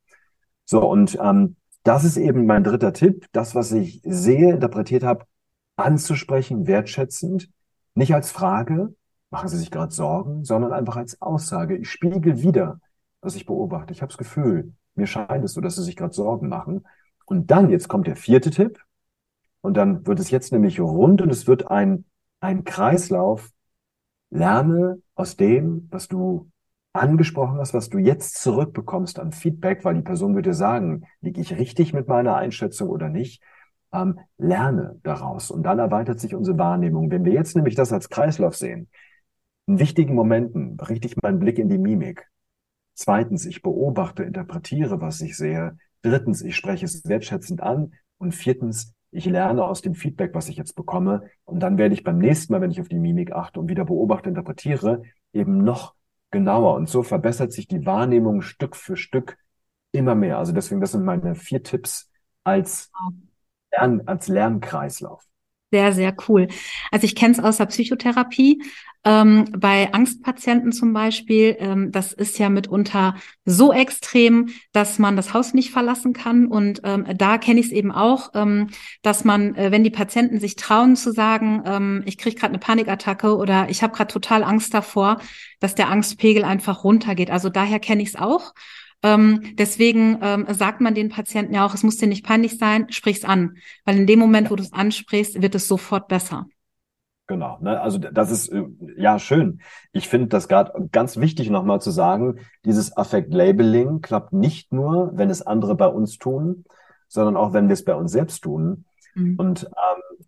[0.66, 5.26] So, und ähm, das ist eben mein dritter Tipp, das, was ich sehe, interpretiert habe,
[5.76, 7.50] anzusprechen, wertschätzend,
[7.96, 8.94] nicht als Frage,
[9.32, 11.76] machen Sie sich gerade Sorgen, sondern einfach als Aussage.
[11.78, 12.80] Ich spiegel wieder,
[13.22, 13.94] was ich beobachte.
[13.94, 16.86] Ich habe das Gefühl, mir scheint es so, dass Sie sich gerade Sorgen machen.
[17.32, 18.84] Und dann, jetzt kommt der vierte Tipp.
[19.62, 22.04] Und dann wird es jetzt nämlich rund und es wird ein,
[22.42, 23.52] ein Kreislauf.
[24.32, 26.52] Lerne aus dem, was du
[26.92, 31.58] angesprochen hast, was du jetzt zurückbekommst an Feedback, weil die Person würde sagen, liege ich
[31.58, 33.42] richtig mit meiner Einschätzung oder nicht?
[33.94, 37.12] Ähm, lerne daraus und dann erweitert sich unsere Wahrnehmung.
[37.12, 38.90] Wenn wir jetzt nämlich das als Kreislauf sehen,
[39.68, 42.30] in wichtigen Momenten richte ich meinen Blick in die Mimik.
[42.94, 45.78] Zweitens, ich beobachte, interpretiere, was ich sehe.
[46.02, 47.94] Drittens, ich spreche es wertschätzend an.
[48.18, 51.30] Und viertens, ich lerne aus dem Feedback, was ich jetzt bekomme.
[51.46, 53.86] Und dann werde ich beim nächsten Mal, wenn ich auf die Mimik achte und wieder
[53.86, 55.96] beobachte, interpretiere, eben noch
[56.32, 56.76] genauer.
[56.76, 59.38] Und so verbessert sich die Wahrnehmung Stück für Stück
[59.92, 60.38] immer mehr.
[60.38, 62.10] Also deswegen, das sind meine vier Tipps
[62.44, 62.92] als,
[63.72, 65.24] Lern, als Lernkreislauf.
[65.72, 66.50] Sehr, sehr cool.
[66.92, 68.62] Also ich kenne es aus der Psychotherapie.
[69.04, 75.34] Ähm, bei Angstpatienten zum Beispiel, ähm, das ist ja mitunter so extrem, dass man das
[75.34, 76.46] Haus nicht verlassen kann.
[76.48, 78.70] Und ähm, da kenne ich es eben auch, ähm,
[79.02, 82.60] dass man, äh, wenn die Patienten sich trauen zu sagen, ähm, ich kriege gerade eine
[82.60, 85.20] Panikattacke oder ich habe gerade total Angst davor,
[85.62, 87.32] dass der Angstpegel einfach runtergeht.
[87.32, 88.54] Also daher kenne ich es auch.
[89.04, 92.92] Ähm, deswegen ähm, sagt man den Patienten ja auch, es muss dir nicht peinlich sein,
[92.92, 93.58] sprich's an.
[93.84, 96.46] Weil in dem Moment, wo du es ansprichst, wird es sofort besser.
[97.28, 97.80] Genau, ne?
[97.80, 98.64] also das ist äh,
[98.98, 99.62] ja schön.
[99.94, 105.30] Ich finde das gerade ganz wichtig nochmal zu sagen, dieses Affekt-Labeling klappt nicht nur, wenn
[105.30, 106.66] es andere bei uns tun,
[107.08, 108.86] sondern auch, wenn wir es bei uns selbst tun.
[109.16, 109.36] Mhm.
[109.38, 110.26] Und ähm,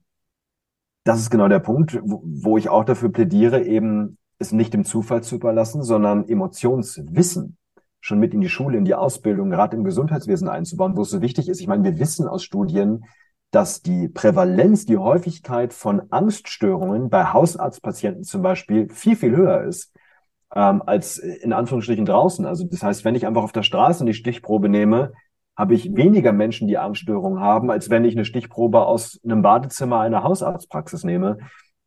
[1.04, 4.86] das ist genau der Punkt, wo, wo ich auch dafür plädiere, eben es nicht dem
[4.86, 7.58] Zufall zu überlassen, sondern Emotionswissen
[8.04, 11.22] schon mit in die Schule, in die Ausbildung, gerade im Gesundheitswesen einzubauen, wo es so
[11.22, 11.62] wichtig ist.
[11.62, 13.06] Ich meine, wir wissen aus Studien,
[13.50, 19.94] dass die Prävalenz, die Häufigkeit von Angststörungen bei Hausarztpatienten zum Beispiel viel, viel höher ist
[20.54, 22.46] ähm, als in Anführungsstrichen draußen.
[22.46, 25.14] Also das heißt, wenn ich einfach auf der Straße die Stichprobe nehme,
[25.56, 30.02] habe ich weniger Menschen, die Angststörungen haben, als wenn ich eine Stichprobe aus einem Badezimmer
[30.02, 31.38] einer Hausarztpraxis nehme.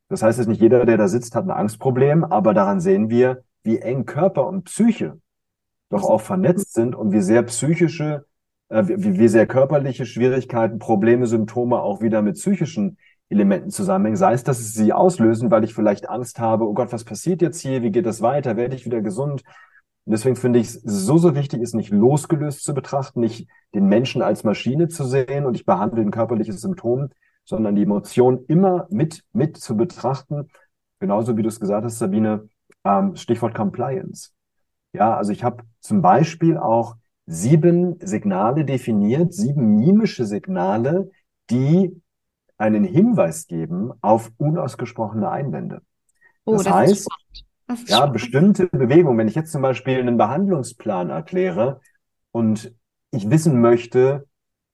[0.08, 3.42] Das heißt, dass nicht jeder, der da sitzt, hat ein Angstproblem, aber daran sehen wir,
[3.64, 5.18] wie eng Körper und Psyche
[5.90, 8.26] doch auch vernetzt sind und wie sehr psychische,
[8.68, 14.16] äh, wie, wie sehr körperliche Schwierigkeiten, Probleme, Symptome auch wieder mit psychischen Elementen zusammenhängen.
[14.16, 17.42] Sei es, dass es sie auslösen, weil ich vielleicht Angst habe, oh Gott, was passiert
[17.42, 17.82] jetzt hier?
[17.82, 18.56] Wie geht das weiter?
[18.56, 19.42] Werde ich wieder gesund?
[20.04, 23.86] Und deswegen finde ich es so, so wichtig, es nicht losgelöst zu betrachten, nicht den
[23.86, 27.10] Menschen als Maschine zu sehen und ich behandle ein körperliches Symptom,
[27.44, 30.48] sondern die Emotion immer mit, mit zu betrachten.
[31.00, 32.48] Genauso wie du es gesagt hast, Sabine,
[32.84, 34.35] ähm, Stichwort Compliance.
[34.96, 41.10] Ja, also ich habe zum Beispiel auch sieben Signale definiert, sieben mimische Signale,
[41.50, 42.00] die
[42.58, 45.82] einen Hinweis geben auf unausgesprochene Einwände.
[46.44, 47.08] Oh, das, das heißt,
[47.68, 48.12] ja, spannend.
[48.12, 51.80] bestimmte Bewegungen, wenn ich jetzt zum Beispiel einen Behandlungsplan erkläre
[52.32, 52.74] und
[53.10, 54.26] ich wissen möchte,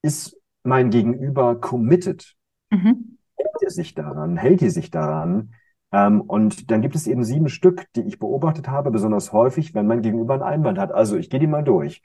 [0.02, 2.34] ist mein Gegenüber committed?
[2.70, 3.18] Mhm.
[3.36, 4.36] Hält er sich daran?
[4.36, 5.54] Hält er sich daran?
[5.92, 9.86] Ähm, und dann gibt es eben sieben Stück, die ich beobachtet habe, besonders häufig, wenn
[9.86, 10.92] man gegenüber einen Einwand hat.
[10.92, 12.02] Also ich gehe die mal durch.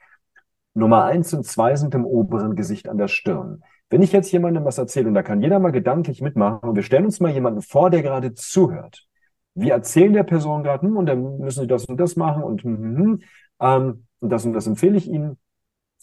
[0.74, 3.64] Nummer eins und zwei sind im oberen Gesicht an der Stirn.
[3.90, 6.84] Wenn ich jetzt jemandem was erzähle, und da kann jeder mal gedanklich mitmachen, und wir
[6.84, 9.08] stellen uns mal jemanden vor, der gerade zuhört.
[9.56, 12.64] Wir erzählen der Person gerade, hm, und dann müssen sie das und das machen und,
[12.64, 13.22] hm, hm, hm,
[13.60, 15.38] ähm, und das und das empfehle ich ihnen.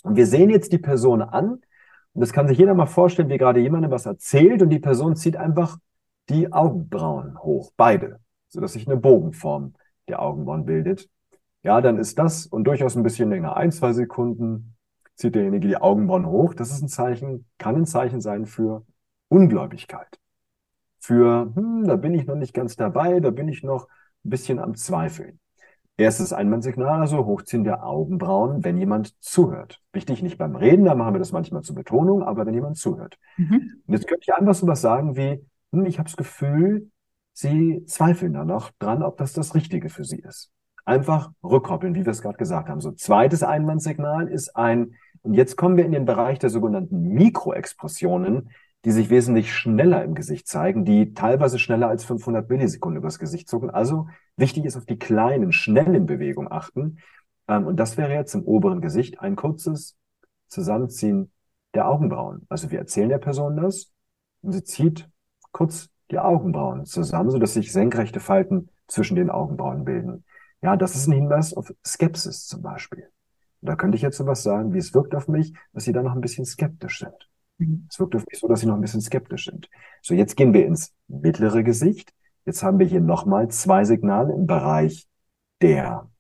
[0.03, 1.61] Und wir sehen jetzt die Person an,
[2.15, 5.15] und das kann sich jeder mal vorstellen, wie gerade jemandem was erzählt, und die Person
[5.15, 5.79] zieht einfach
[6.29, 9.75] die Augenbrauen hoch, beide, sodass sich eine Bogenform
[10.09, 11.09] der Augenbrauen bildet.
[11.63, 14.77] Ja, dann ist das und durchaus ein bisschen länger, ein, zwei Sekunden
[15.17, 16.55] zieht derjenige die Augenbrauen hoch.
[16.55, 18.85] Das ist ein Zeichen, kann ein Zeichen sein für
[19.29, 20.19] Ungläubigkeit.
[21.01, 23.89] Für, hm, da bin ich noch nicht ganz dabei, da bin ich noch
[24.25, 25.39] ein bisschen am Zweifeln.
[25.97, 29.81] Erstes Einwandsignal, also Hochziehen der Augenbrauen, wenn jemand zuhört.
[29.93, 33.17] Wichtig nicht beim Reden, da machen wir das manchmal zur Betonung, aber wenn jemand zuhört.
[33.37, 33.83] Mhm.
[33.87, 35.45] Und jetzt könnte ich einfach so was sagen wie,
[35.87, 36.91] ich habe das Gefühl,
[37.33, 40.53] Sie zweifeln da noch dran, ob das das Richtige für Sie ist.
[40.85, 42.81] Einfach rückkoppeln, wie wir es gerade gesagt haben.
[42.81, 48.51] So zweites Einwandsignal ist ein, und jetzt kommen wir in den Bereich der sogenannten Mikroexpressionen,
[48.85, 53.49] die sich wesentlich schneller im Gesicht zeigen, die teilweise schneller als 500 Millisekunden übers Gesicht
[53.49, 53.71] zucken.
[53.71, 56.99] Also wichtig ist auf die kleinen, schnellen Bewegungen achten.
[57.49, 59.97] Ähm, und das wäre jetzt im oberen Gesicht ein kurzes
[60.49, 61.33] Zusammenziehen
[61.73, 62.47] der Augenbrauen.
[62.49, 63.91] Also wir erzählen der Person das
[64.43, 65.09] und sie zieht
[65.55, 70.25] kurz die Augenbrauen zusammen, sodass sich senkrechte Falten zwischen den Augenbrauen bilden.
[70.61, 73.09] Ja, das ist ein Hinweis auf Skepsis zum Beispiel.
[73.63, 76.03] Und da könnte ich jetzt sowas sagen, wie es wirkt auf mich, dass Sie da
[76.03, 77.31] noch ein bisschen skeptisch sind.
[77.59, 77.87] Mhm.
[77.89, 79.71] Es wirkt auf mich so, dass Sie noch ein bisschen skeptisch sind.
[80.03, 82.13] So, jetzt gehen wir ins mittlere Gesicht.
[82.45, 85.09] Jetzt haben wir hier nochmal zwei Signale im Bereich
[85.63, 86.11] der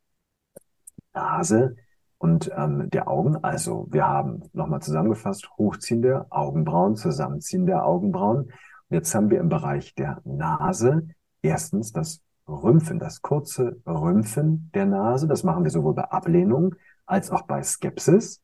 [1.13, 1.77] Nase
[2.19, 3.37] und ähm, der Augen.
[3.43, 8.51] Also wir haben nochmal zusammengefasst, Hochziehen der Augenbrauen, Zusammenziehen der Augenbrauen
[8.95, 11.09] Jetzt haben wir im Bereich der Nase
[11.43, 15.27] erstens das Rümpfen, das kurze Rümpfen der Nase.
[15.27, 18.41] Das machen wir sowohl bei Ablehnung als auch bei Skepsis.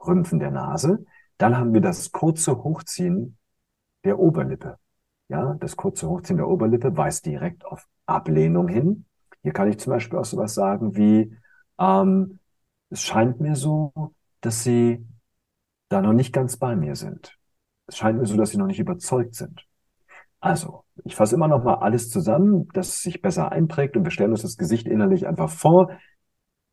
[0.00, 1.04] Rümpfen der Nase.
[1.36, 3.36] Dann haben wir das kurze Hochziehen
[4.02, 4.78] der Oberlippe.
[5.28, 9.04] Ja, das kurze Hochziehen der Oberlippe weist direkt auf Ablehnung hin.
[9.42, 11.36] Hier kann ich zum Beispiel auch sowas sagen wie,
[11.78, 12.38] ähm,
[12.88, 13.92] es scheint mir so,
[14.40, 15.06] dass Sie
[15.90, 17.38] da noch nicht ganz bei mir sind.
[17.86, 19.66] Es scheint mir so, dass Sie noch nicht überzeugt sind.
[20.42, 24.10] Also, ich fasse immer noch mal alles zusammen, dass es sich besser einprägt und wir
[24.10, 25.92] stellen uns das Gesicht innerlich einfach vor.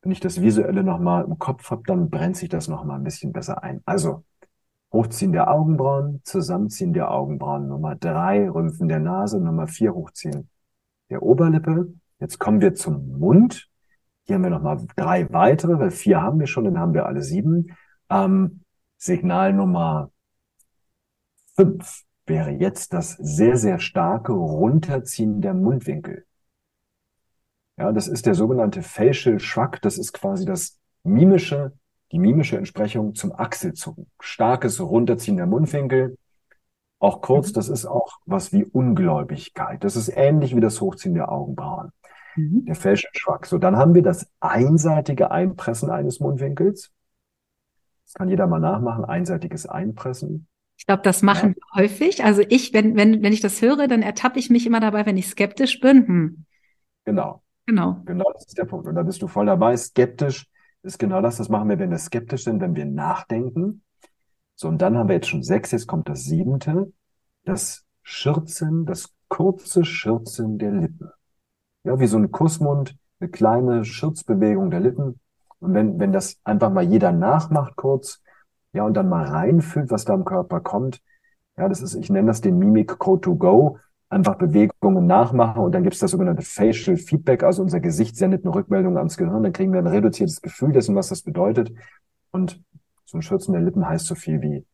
[0.02, 2.96] Wenn ich das Visuelle noch mal im Kopf habe, dann brennt sich das noch mal
[2.96, 3.82] ein bisschen besser ein.
[3.86, 4.26] Also,
[4.92, 7.68] Hochziehen der Augenbrauen, Zusammenziehen der Augenbrauen.
[7.68, 9.40] Nummer drei, Rümpfen der Nase.
[9.40, 10.50] Nummer vier, Hochziehen
[11.12, 11.94] der Oberlippe.
[12.20, 13.70] Jetzt kommen wir zum Mund.
[14.26, 17.22] Hier haben wir nochmal drei weitere, weil vier haben wir schon, dann haben wir alle
[17.22, 17.78] sieben.
[18.10, 18.64] Ähm,
[18.98, 20.12] Signal Nummer
[21.56, 26.26] fünf wäre jetzt das sehr, sehr starke Runterziehen der Mundwinkel.
[27.78, 29.82] Ja, das ist der sogenannte Facial Shrug.
[29.82, 31.74] Das ist quasi das mimische,
[32.12, 34.12] die mimische Entsprechung zum Achselzucken.
[34.20, 36.18] Starkes Runterziehen der Mundwinkel.
[37.00, 37.54] Auch kurz, mhm.
[37.54, 39.82] das ist auch was wie Ungläubigkeit.
[39.84, 41.92] Das ist ähnlich wie das Hochziehen der Augenbrauen.
[42.36, 42.66] Mhm.
[42.66, 43.46] Der Facial Shrug.
[43.46, 46.92] So, dann haben wir das einseitige Einpressen eines Mundwinkels.
[48.04, 49.06] Das kann jeder mal nachmachen.
[49.06, 50.49] Einseitiges Einpressen.
[50.80, 51.56] Ich glaube, das machen ja.
[51.56, 52.24] wir häufig.
[52.24, 55.18] Also ich, wenn, wenn, wenn ich das höre, dann ertappe ich mich immer dabei, wenn
[55.18, 56.08] ich skeptisch bin.
[56.08, 56.46] Hm.
[57.04, 57.44] Genau.
[57.66, 58.02] Genau.
[58.06, 58.88] Genau, das ist der Punkt.
[58.88, 59.76] Und da bist du voll dabei.
[59.76, 60.48] Skeptisch
[60.82, 61.36] ist genau das.
[61.36, 63.84] Das machen wir, wenn wir skeptisch sind, wenn wir nachdenken.
[64.56, 65.72] So, und dann haben wir jetzt schon sechs.
[65.72, 66.94] Jetzt kommt das siebente.
[67.44, 71.10] Das Schürzen, das kurze Schürzen der Lippen.
[71.84, 75.20] Ja, wie so ein Kussmund, eine kleine Schurzbewegung der Lippen.
[75.60, 78.22] Und wenn, wenn das einfach mal jeder nachmacht kurz,
[78.74, 81.02] ja, und dann mal reinfühlt, was da im Körper kommt,
[81.58, 83.80] ja, das ist, ich nenne das den Mimic Code to Go,
[84.10, 88.44] einfach Bewegungen nachmachen und dann gibt es das sogenannte Facial Feedback, also unser Gesicht sendet
[88.44, 91.72] eine Rückmeldung ans Gehirn, dann kriegen wir ein reduziertes Gefühl dessen, was das bedeutet.
[92.32, 92.62] Und
[93.14, 94.66] ein Schürzen der Lippen heißt so viel wie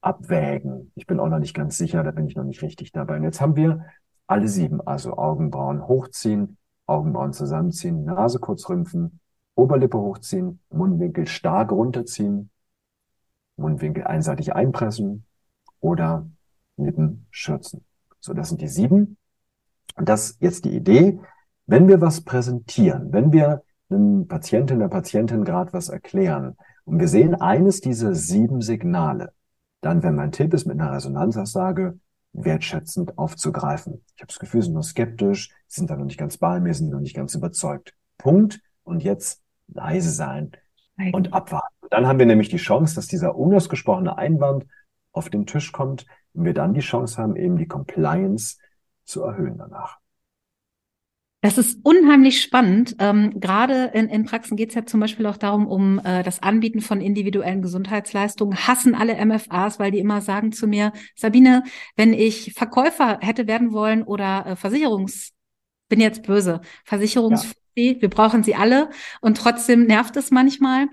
[0.00, 0.92] abwägen.
[0.94, 3.16] Ich bin auch noch nicht ganz sicher, da bin ich noch nicht richtig dabei.
[3.16, 3.84] Und jetzt haben wir
[4.26, 9.20] alle sieben, also Augenbrauen hochziehen, Augenbrauen zusammenziehen, Nase kurz rümpfen,
[9.54, 12.50] Oberlippe hochziehen, Mundwinkel stark runterziehen,
[13.58, 15.24] Mundwinkel einseitig einpressen
[15.80, 16.28] oder
[16.76, 17.84] Lippen schürzen.
[18.20, 19.16] So, das sind die sieben.
[19.96, 21.18] Und das ist jetzt die Idee.
[21.66, 27.08] Wenn wir was präsentieren, wenn wir einem Patientin, der Patientin gerade was erklären und wir
[27.08, 29.32] sehen eines dieser sieben Signale,
[29.80, 31.98] dann, wenn mein Tipp ist, mit einer Resonanzaussage
[32.32, 34.04] wertschätzend aufzugreifen.
[34.14, 36.74] Ich habe das Gefühl, sie sind noch skeptisch, sind da noch nicht ganz bei mir,
[36.74, 37.94] sind noch nicht ganz überzeugt.
[38.18, 38.60] Punkt.
[38.82, 40.52] Und jetzt leise sein
[41.12, 41.74] und abwarten.
[41.90, 44.66] Dann haben wir nämlich die Chance, dass dieser unausgesprochene Einwand
[45.12, 48.58] auf den Tisch kommt und wir dann die Chance haben, eben die Compliance
[49.04, 49.98] zu erhöhen danach.
[51.40, 52.96] Das ist unheimlich spannend.
[52.98, 56.42] Ähm, gerade in, in Praxen geht es ja zum Beispiel auch darum, um äh, das
[56.42, 58.66] Anbieten von individuellen Gesundheitsleistungen.
[58.66, 61.62] Hassen alle MFAs, weil die immer sagen zu mir, Sabine,
[61.94, 65.32] wenn ich Verkäufer hätte werden wollen oder äh, Versicherungs,
[65.88, 67.50] bin jetzt böse, Versicherungs, ja.
[67.78, 70.88] Wir brauchen sie alle und trotzdem nervt es manchmal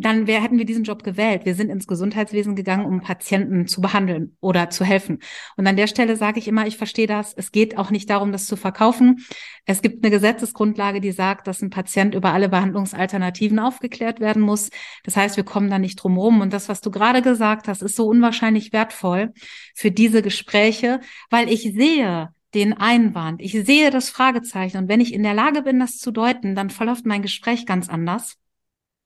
[0.00, 1.44] dann wär, hätten wir diesen Job gewählt.
[1.44, 5.18] Wir sind ins Gesundheitswesen gegangen, um Patienten zu behandeln oder zu helfen.
[5.56, 7.34] Und an der Stelle sage ich immer, ich verstehe das.
[7.34, 9.24] Es geht auch nicht darum, das zu verkaufen.
[9.66, 14.70] Es gibt eine Gesetzesgrundlage, die sagt, dass ein Patient über alle Behandlungsalternativen aufgeklärt werden muss.
[15.04, 16.40] Das heißt, wir kommen da nicht drum rum.
[16.40, 19.32] Und das, was du gerade gesagt hast, ist so unwahrscheinlich wertvoll
[19.74, 23.40] für diese Gespräche, weil ich sehe, den Einwand.
[23.40, 26.70] Ich sehe das Fragezeichen und wenn ich in der Lage bin, das zu deuten, dann
[26.70, 28.36] verläuft mein Gespräch ganz anders.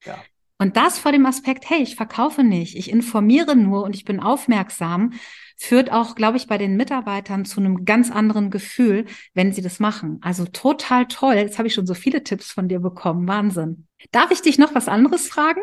[0.04, 0.16] Ja.
[0.58, 4.20] Und das vor dem Aspekt, hey, ich verkaufe nicht, ich informiere nur und ich bin
[4.20, 5.12] aufmerksam,
[5.56, 9.80] führt auch, glaube ich, bei den Mitarbeitern zu einem ganz anderen Gefühl, wenn sie das
[9.80, 10.18] machen.
[10.22, 11.34] Also total toll.
[11.34, 13.26] Jetzt habe ich schon so viele Tipps von dir bekommen.
[13.28, 13.86] Wahnsinn.
[14.10, 15.62] Darf ich dich noch was anderes fragen?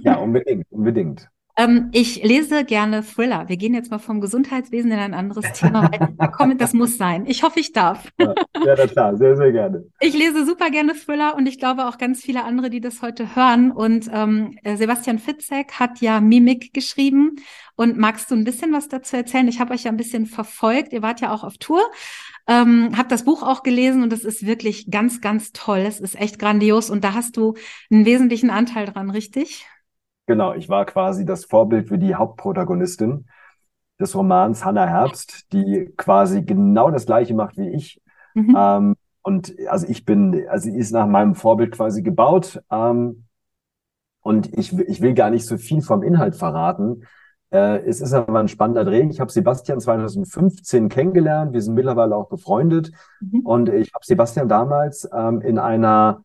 [0.00, 1.28] Ja, unbedingt, unbedingt.
[1.58, 3.48] Ähm, ich lese gerne Thriller.
[3.48, 5.90] Wir gehen jetzt mal vom Gesundheitswesen in ein anderes Thema.
[6.32, 7.26] Komm, das muss sein.
[7.26, 8.12] Ich hoffe, ich darf.
[8.18, 9.84] Ja, ja, klar, sehr, sehr gerne.
[9.98, 13.34] Ich lese super gerne Thriller und ich glaube auch ganz viele andere, die das heute
[13.34, 13.72] hören.
[13.72, 17.36] Und ähm, äh, Sebastian Fitzek hat ja Mimik geschrieben.
[17.74, 19.48] Und magst du ein bisschen was dazu erzählen?
[19.48, 20.92] Ich habe euch ja ein bisschen verfolgt.
[20.92, 21.82] Ihr wart ja auch auf Tour.
[22.46, 25.80] Ähm, habe das Buch auch gelesen und es ist wirklich ganz, ganz toll.
[25.80, 27.54] Es ist echt grandios und da hast du
[27.90, 29.66] einen wesentlichen Anteil dran, richtig?
[30.28, 33.26] Genau, ich war quasi das Vorbild für die Hauptprotagonistin
[33.98, 38.02] des Romans Hannah Herbst, die quasi genau das Gleiche macht wie ich.
[38.34, 38.54] Mhm.
[38.54, 42.62] Ähm, und also ich bin, also sie ist nach meinem Vorbild quasi gebaut.
[42.70, 43.24] Ähm,
[44.20, 47.04] und ich, ich will gar nicht so viel vom Inhalt verraten.
[47.50, 49.08] Äh, es ist aber ein spannender Dreh.
[49.08, 51.54] Ich habe Sebastian 2015 kennengelernt.
[51.54, 52.92] Wir sind mittlerweile auch befreundet.
[53.22, 53.46] Mhm.
[53.46, 56.22] Und ich habe Sebastian damals ähm, in einer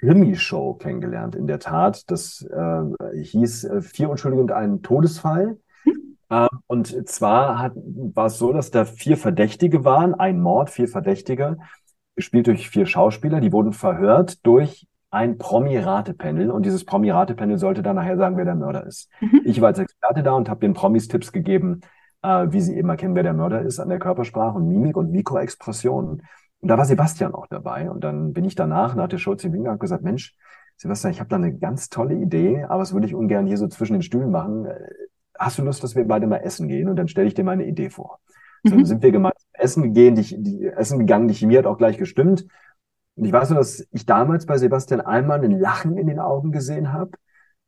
[0.00, 2.10] Krimi-Show kennengelernt, in der Tat.
[2.10, 5.58] Das äh, hieß äh, Vier Unschuldige und ein Todesfall.
[5.84, 6.16] Hm.
[6.30, 10.88] Äh, und zwar hat, war es so, dass da vier Verdächtige waren, ein Mord, vier
[10.88, 11.58] Verdächtige,
[12.16, 17.96] gespielt durch vier Schauspieler, die wurden verhört durch ein Promi-Ratepanel und dieses Promi-Ratepanel sollte dann
[17.96, 19.10] nachher sagen, wer der Mörder ist.
[19.20, 19.42] Mhm.
[19.44, 21.80] Ich war als Experte da und habe den Promis Tipps gegeben,
[22.22, 25.10] äh, wie sie eben erkennen, wer der Mörder ist an der Körpersprache und Mimik und
[25.10, 26.22] Mikroexpressionen.
[26.60, 27.90] Und da war Sebastian auch dabei.
[27.90, 30.34] Und dann bin ich danach, nach der Show zu ihm gegangen und gesagt, Mensch,
[30.76, 33.68] Sebastian, ich habe da eine ganz tolle Idee, aber das würde ich ungern hier so
[33.68, 34.66] zwischen den Stühlen machen.
[34.66, 34.78] Äh,
[35.38, 36.88] hast du Lust, dass wir beide mal essen gehen?
[36.88, 38.20] Und dann stelle ich dir meine Idee vor.
[38.64, 38.84] So, mhm.
[38.84, 42.46] sind wir gemeinsam essen gegangen, die, die essen gegangen, die Chemie hat auch gleich gestimmt.
[43.16, 46.52] Und ich weiß nur, dass ich damals bei Sebastian einmal ein Lachen in den Augen
[46.52, 47.12] gesehen habe.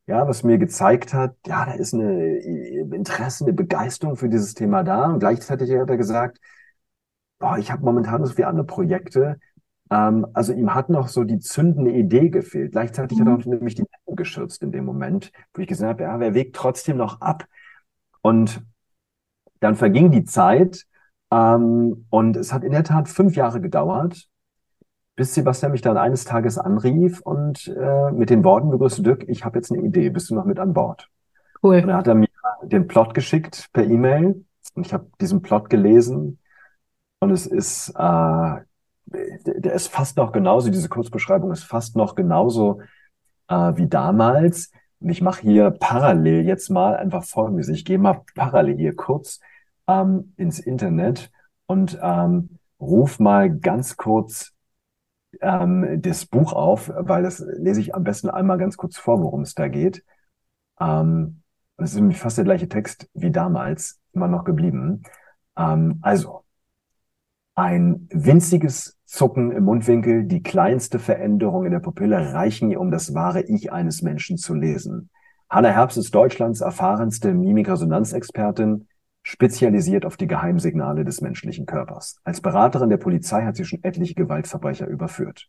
[0.05, 4.83] Ja, was mir gezeigt hat, ja, da ist eine Interesse, eine Begeisterung für dieses Thema
[4.83, 5.05] da.
[5.05, 6.39] Und gleichzeitig hat er gesagt,
[7.43, 9.37] boah, ich habe momentan so viele andere Projekte.
[9.91, 12.71] Ähm, also ihm hat noch so die zündende Idee gefehlt.
[12.71, 13.21] Gleichzeitig mhm.
[13.23, 16.19] hat er auch nämlich die Decken geschürzt in dem Moment, wo ich gesagt habe, ja,
[16.21, 17.45] wer wägt trotzdem noch ab.
[18.21, 18.63] Und
[19.59, 20.85] dann verging die Zeit
[21.31, 24.25] ähm, und es hat in der Tat fünf Jahre gedauert,
[25.17, 29.43] bis Sebastian mich dann eines Tages anrief und äh, mit den Worten begrüßte, Dirk, ich
[29.43, 31.09] habe jetzt eine Idee, bist du noch mit an Bord?
[31.61, 31.81] Cool.
[31.81, 32.29] Und dann hat er mir
[32.63, 36.39] den Plot geschickt per E-Mail und ich habe diesen Plot gelesen
[37.23, 38.55] und es ist, äh,
[39.05, 42.81] der ist fast noch genauso, diese Kurzbeschreibung ist fast noch genauso
[43.47, 44.71] äh, wie damals.
[44.99, 47.69] Und ich mache hier parallel jetzt mal einfach folgendes.
[47.69, 49.39] Ich gehe mal parallel hier kurz
[49.87, 51.31] ähm, ins Internet
[51.65, 54.53] und ähm, ruf mal ganz kurz
[55.41, 59.41] ähm, das Buch auf, weil das lese ich am besten einmal ganz kurz vor, worum
[59.41, 60.03] es da geht.
[60.79, 61.41] Ähm,
[61.77, 65.03] das ist nämlich fast der gleiche Text wie damals, immer noch geblieben.
[65.57, 66.42] Ähm, also,
[67.55, 73.41] ein winziges Zucken im Mundwinkel, die kleinste Veränderung in der Pupille reichen um das wahre
[73.43, 75.09] Ich eines Menschen zu lesen.
[75.49, 78.87] Hanna Herbst ist Deutschlands erfahrenste Mimikresonanzexpertin,
[79.21, 82.17] spezialisiert auf die Geheimsignale des menschlichen Körpers.
[82.23, 85.47] Als Beraterin der Polizei hat sie schon etliche Gewaltverbrecher überführt.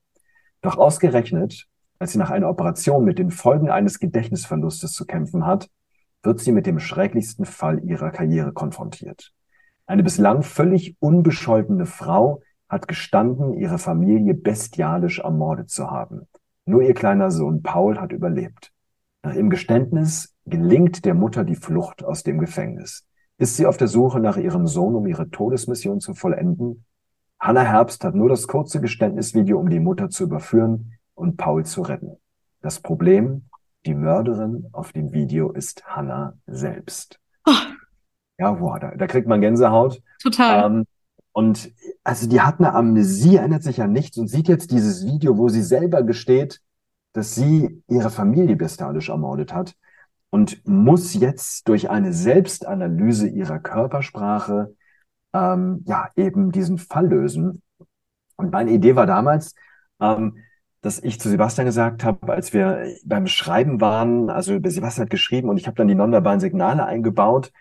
[0.61, 1.67] Doch ausgerechnet,
[1.99, 5.71] als sie nach einer Operation mit den Folgen eines Gedächtnisverlustes zu kämpfen hat,
[6.23, 9.33] wird sie mit dem schrecklichsten Fall ihrer Karriere konfrontiert.
[9.87, 16.27] Eine bislang völlig unbescholtene Frau hat gestanden, ihre Familie bestialisch ermordet zu haben.
[16.65, 18.73] Nur ihr kleiner Sohn Paul hat überlebt.
[19.23, 23.07] Nach ihrem Geständnis gelingt der Mutter die Flucht aus dem Gefängnis.
[23.37, 26.85] Ist sie auf der Suche nach ihrem Sohn, um ihre Todesmission zu vollenden?
[27.39, 31.83] Hannah Herbst hat nur das kurze Geständnisvideo, um die Mutter zu überführen und Paul zu
[31.83, 32.17] retten.
[32.63, 33.51] Das Problem,
[33.85, 37.21] die Mörderin auf dem Video ist Hannah selbst.
[37.47, 37.53] Oh.
[38.39, 40.03] Ja, boah, da, da kriegt man Gänsehaut.
[40.23, 40.67] Total.
[40.67, 40.87] Ähm,
[41.33, 41.73] und
[42.05, 45.49] also die hat eine Amnesie, erinnert sich an nichts und sieht jetzt dieses Video, wo
[45.49, 46.61] sie selber gesteht,
[47.13, 49.75] dass sie ihre Familie bestialisch ermordet hat
[50.31, 54.75] und muss jetzt durch eine Selbstanalyse ihrer Körpersprache
[55.33, 57.63] ähm, ja eben diesen Fall lösen.
[58.37, 59.55] Und meine Idee war damals,
[60.01, 60.39] ähm,
[60.81, 65.49] dass ich zu Sebastian gesagt habe, als wir beim Schreiben waren, also Sebastian hat geschrieben
[65.49, 67.53] und ich habe dann die nonverbalen Signale eingebaut,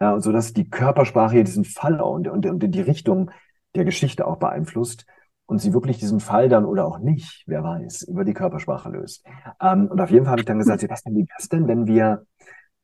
[0.00, 3.30] ja, so dass die Körpersprache diesen Fall und, und, und die Richtung
[3.74, 5.06] der Geschichte auch beeinflusst
[5.46, 9.24] und sie wirklich diesen Fall dann oder auch nicht, wer weiß, über die Körpersprache löst.
[9.60, 12.26] Ähm, und auf jeden Fall habe ich dann gesagt, Sebastian, wie wär's denn, wenn wir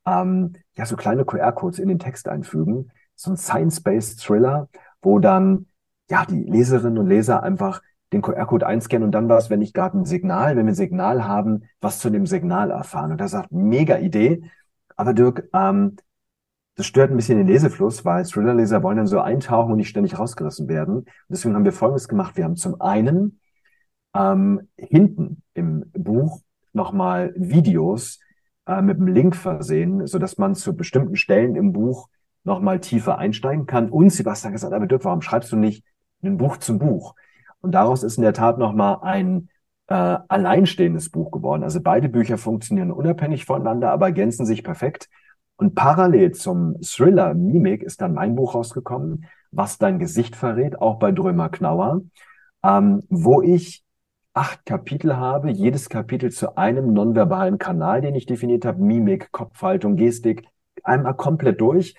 [0.06, 4.68] ähm, ja so kleine QR-Codes in den Text einfügen, so ein Science-Based Thriller,
[5.00, 5.66] wo dann
[6.10, 7.82] ja die Leserinnen und Leser einfach
[8.12, 11.26] den QR-Code einscannen und dann was, wenn ich gerade ein Signal, wenn wir ein Signal
[11.26, 13.12] haben, was zu dem Signal erfahren.
[13.12, 14.42] Und er sagt, mega Idee.
[14.96, 15.96] Aber Dirk, ähm,
[16.74, 20.18] das stört ein bisschen den Lesefluss, weil Thriller-Leser wollen dann so eintauchen und nicht ständig
[20.18, 20.96] rausgerissen werden.
[20.96, 22.36] Und deswegen haben wir Folgendes gemacht.
[22.36, 23.40] Wir haben zum einen
[24.14, 26.40] ähm, hinten im Buch
[26.72, 28.20] nochmal Videos
[28.66, 32.08] äh, mit einem Link versehen, so dass man zu bestimmten Stellen im Buch
[32.44, 33.90] nochmal tiefer einsteigen kann.
[33.90, 35.84] Und Sebastian gesagt, aber Dirk, warum schreibst du nicht
[36.22, 37.14] ein Buch zum Buch?
[37.60, 39.48] Und daraus ist in der Tat nochmal ein
[39.88, 41.62] äh, alleinstehendes Buch geworden.
[41.62, 45.08] Also beide Bücher funktionieren unabhängig voneinander, aber ergänzen sich perfekt.
[45.62, 50.98] Und parallel zum Thriller Mimik ist dann mein Buch rausgekommen, Was dein Gesicht verrät, auch
[50.98, 52.02] bei Drömer Knauer,
[52.64, 53.84] ähm, wo ich
[54.34, 59.94] acht Kapitel habe, jedes Kapitel zu einem nonverbalen Kanal, den ich definiert habe, Mimik, Kopfhaltung,
[59.94, 60.48] Gestik,
[60.82, 61.94] einmal komplett durch.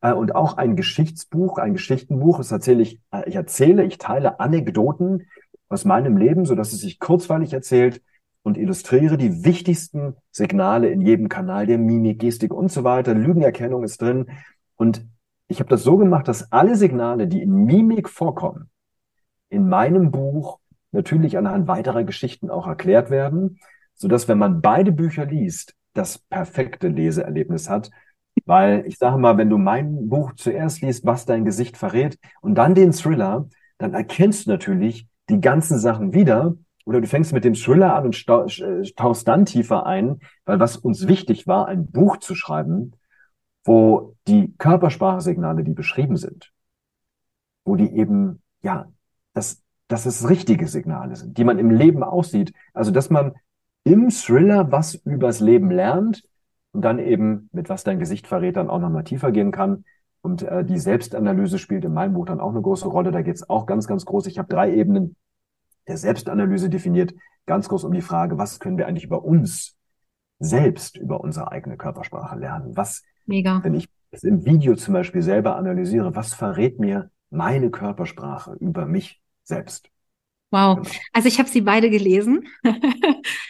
[0.00, 4.38] Äh, und auch ein Geschichtsbuch, ein Geschichtenbuch, das erzähle ich, äh, ich erzähle, ich teile
[4.38, 5.26] Anekdoten
[5.68, 8.00] aus meinem Leben, so dass es sich kurzweilig erzählt,
[8.42, 13.14] und illustriere die wichtigsten Signale in jedem Kanal der Mimik, Gestik und so weiter.
[13.14, 14.26] Lügenerkennung ist drin.
[14.76, 15.06] Und
[15.48, 18.70] ich habe das so gemacht, dass alle Signale, die in Mimik vorkommen,
[19.48, 20.58] in meinem Buch
[20.92, 23.58] natürlich anhand weiterer Geschichten auch erklärt werden,
[23.94, 27.90] so dass wenn man beide Bücher liest, das perfekte Leseerlebnis hat.
[28.44, 32.54] Weil ich sage mal, wenn du mein Buch zuerst liest, was dein Gesicht verrät, und
[32.54, 36.54] dann den Thriller, dann erkennst du natürlich die ganzen Sachen wieder
[36.88, 38.26] oder du fängst mit dem Thriller an und
[38.96, 42.92] tauchst dann tiefer ein, weil was uns wichtig war, ein Buch zu schreiben,
[43.62, 46.50] wo die Körpersprachsignale, die beschrieben sind,
[47.66, 48.86] wo die eben, ja,
[49.34, 52.54] dass, dass es richtige Signale sind, die man im Leben aussieht.
[52.72, 53.34] Also, dass man
[53.84, 56.22] im Thriller was übers Leben lernt,
[56.72, 59.84] und dann eben, mit was dein Gesicht verrät, dann auch nochmal tiefer gehen kann.
[60.20, 63.10] Und äh, die Selbstanalyse spielt in meinem Buch dann auch eine große Rolle.
[63.10, 64.26] Da geht es auch ganz, ganz groß.
[64.26, 65.16] Ich habe drei Ebenen
[65.88, 67.14] der Selbstanalyse definiert,
[67.46, 69.76] ganz groß um die Frage, was können wir eigentlich über uns
[70.38, 72.76] selbst, über unsere eigene Körpersprache lernen?
[72.76, 73.60] Was, Mega.
[73.64, 78.86] wenn ich es im Video zum Beispiel selber analysiere, was verrät mir meine Körpersprache über
[78.86, 79.90] mich selbst?
[80.50, 80.76] Wow.
[80.76, 80.88] Genau.
[81.12, 82.48] Also ich habe sie beide gelesen.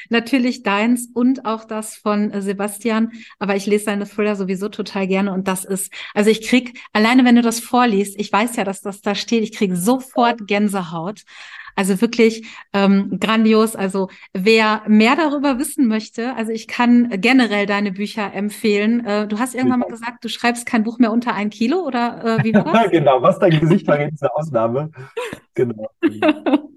[0.09, 3.12] Natürlich deins und auch das von äh, Sebastian.
[3.39, 5.32] Aber ich lese seine Thriller sowieso total gerne.
[5.32, 8.80] Und das ist, also ich krieg, alleine wenn du das vorliest, ich weiß ja, dass
[8.80, 11.22] das da steht, ich krieg sofort Gänsehaut.
[11.79, 13.76] Also wirklich ähm, grandios.
[13.76, 19.07] Also wer mehr darüber wissen möchte, also ich kann generell deine Bücher empfehlen.
[19.07, 22.41] Äh, du hast irgendwann mal gesagt, du schreibst kein Buch mehr unter ein Kilo oder
[22.41, 22.91] äh, wie war das?
[22.91, 24.91] genau, was dein Gesicht verrät, ist eine Ausnahme.
[25.55, 25.89] Genau.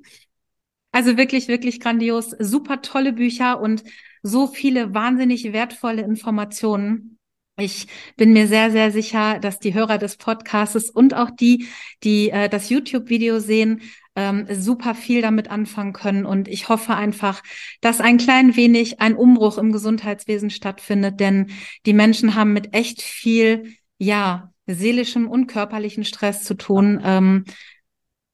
[0.93, 2.31] Also wirklich, wirklich grandios.
[2.37, 3.81] Super tolle Bücher und
[4.23, 7.17] so viele wahnsinnig wertvolle Informationen.
[7.57, 7.87] Ich
[8.17, 11.67] bin mir sehr, sehr sicher, dass die Hörer des Podcasts und auch die,
[12.03, 13.81] die äh, das YouTube-Video sehen,
[14.15, 16.25] ähm, super viel damit anfangen können.
[16.25, 17.43] Und ich hoffe einfach,
[17.81, 21.51] dass ein klein wenig ein Umbruch im Gesundheitswesen stattfindet, denn
[21.85, 27.01] die Menschen haben mit echt viel, ja, seelischem und körperlichen Stress zu tun.
[27.03, 27.45] Ähm,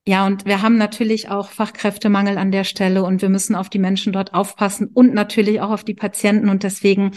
[0.08, 3.80] ja, und wir haben natürlich auch Fachkräftemangel an der Stelle und wir müssen auf die
[3.80, 6.48] Menschen dort aufpassen und natürlich auch auf die Patienten.
[6.48, 7.12] Und deswegen,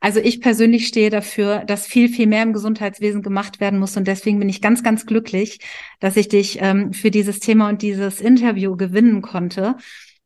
[0.00, 3.96] also ich persönlich stehe dafür, dass viel, viel mehr im Gesundheitswesen gemacht werden muss.
[3.98, 5.60] Und deswegen bin ich ganz, ganz glücklich,
[6.00, 9.76] dass ich dich ähm, für dieses Thema und dieses Interview gewinnen konnte.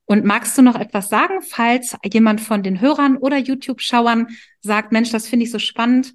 [0.06, 4.28] Und magst du noch etwas sagen, falls jemand von den Hörern oder YouTube-Schauern
[4.60, 6.12] sagt, Mensch, das finde ich so spannend,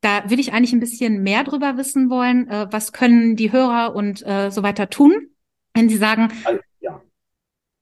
[0.00, 2.48] da würde ich eigentlich ein bisschen mehr drüber wissen wollen.
[2.48, 5.30] Äh, was können die Hörer und äh, so weiter tun,
[5.74, 6.60] wenn sie sagen, also.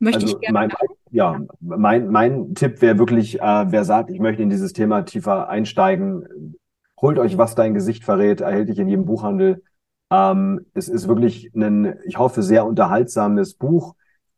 [0.05, 0.59] Möchte also ich gerne.
[0.59, 0.72] Mein,
[1.11, 5.48] ja, mein, mein Tipp wäre wirklich, äh, wer sagt, ich möchte in dieses Thema tiefer
[5.48, 6.57] einsteigen,
[7.00, 9.62] holt euch, was dein Gesicht verrät, erhältlich in jedem Buchhandel.
[10.11, 13.94] Ähm, es ist wirklich ein, ich hoffe, sehr unterhaltsames Buch,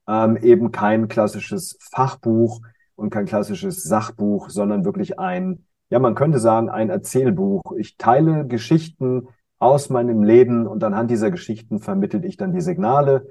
[0.09, 2.61] ähm, eben kein klassisches Fachbuch
[2.95, 7.63] und kein klassisches Sachbuch, sondern wirklich ein ja, man könnte sagen, ein Erzählbuch.
[7.79, 13.31] Ich teile Geschichten aus meinem Leben und anhand dieser Geschichten vermittel ich dann die Signale.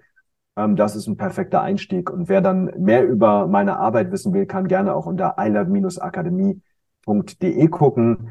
[0.56, 2.10] Ähm, das ist ein perfekter Einstieg.
[2.10, 8.30] Und wer dann mehr über meine Arbeit wissen will, kann gerne auch unter eilab-akademie.de gucken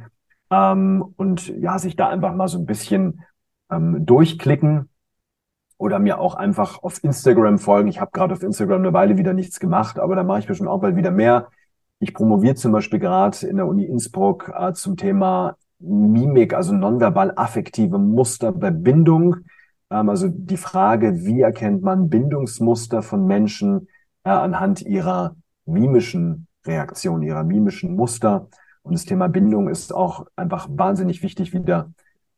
[0.50, 3.22] ähm, und ja, sich da einfach mal so ein bisschen
[3.70, 4.88] ähm, durchklicken
[5.78, 7.88] oder mir auch einfach auf Instagram folgen.
[7.88, 10.68] Ich habe gerade auf Instagram eine Weile wieder nichts gemacht, aber da mache ich bestimmt
[10.68, 11.48] auch bald wieder mehr.
[11.98, 17.32] Ich promoviere zum Beispiel gerade in der Uni Innsbruck äh, zum Thema Mimik, also nonverbal
[17.36, 19.36] affektive Muster bei Bindung.
[19.90, 23.88] Ähm, also die Frage, wie erkennt man Bindungsmuster von Menschen
[24.24, 28.48] äh, anhand ihrer mimischen Reaktion, ihrer mimischen Muster.
[28.82, 31.92] Und das Thema Bindung ist auch einfach wahnsinnig wichtig wieder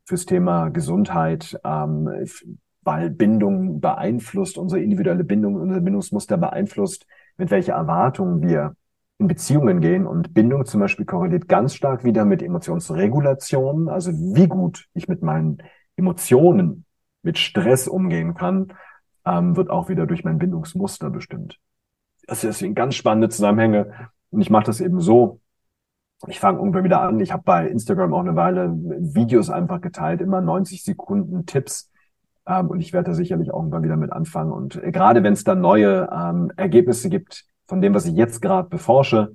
[0.05, 2.09] fürs Thema Gesundheit, ähm,
[2.82, 8.76] weil Bindung beeinflusst, unsere individuelle Bindung, unser Bindungsmuster beeinflusst, mit welcher Erwartung wir
[9.18, 14.47] in Beziehungen gehen und Bindung zum Beispiel korreliert ganz stark wieder mit Emotionsregulation, also wie
[14.47, 15.59] gut ich mit meinen
[15.97, 16.86] Emotionen,
[17.26, 18.72] mit Stress umgehen kann,
[19.26, 21.58] ähm, wird auch wieder durch mein Bindungsmuster bestimmt.
[22.26, 25.40] Das ist deswegen ganz spannende Zusammenhänge und ich mache das eben so.
[26.28, 27.20] Ich fange irgendwann wieder an.
[27.20, 31.90] Ich habe bei Instagram auch eine Weile Videos einfach geteilt, immer 90 Sekunden Tipps.
[32.46, 34.52] Ähm, und ich werde da sicherlich auch irgendwann wieder mit anfangen.
[34.52, 38.40] Und äh, gerade wenn es dann neue ähm, Ergebnisse gibt, von dem, was ich jetzt
[38.40, 39.34] gerade beforsche,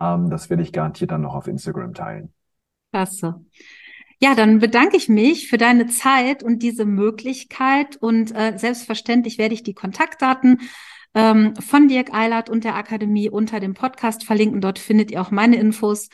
[0.00, 2.34] ähm, das werde ich garantiert dann noch auf Instagram teilen.
[2.90, 3.40] Klasse.
[4.22, 7.96] Ja, dann bedanke ich mich für deine Zeit und diese Möglichkeit.
[7.96, 10.60] Und äh, selbstverständlich werde ich die Kontaktdaten
[11.12, 14.60] ähm, von Dirk Eilert und der Akademie unter dem Podcast verlinken.
[14.60, 16.08] Dort findet ihr auch meine Infos.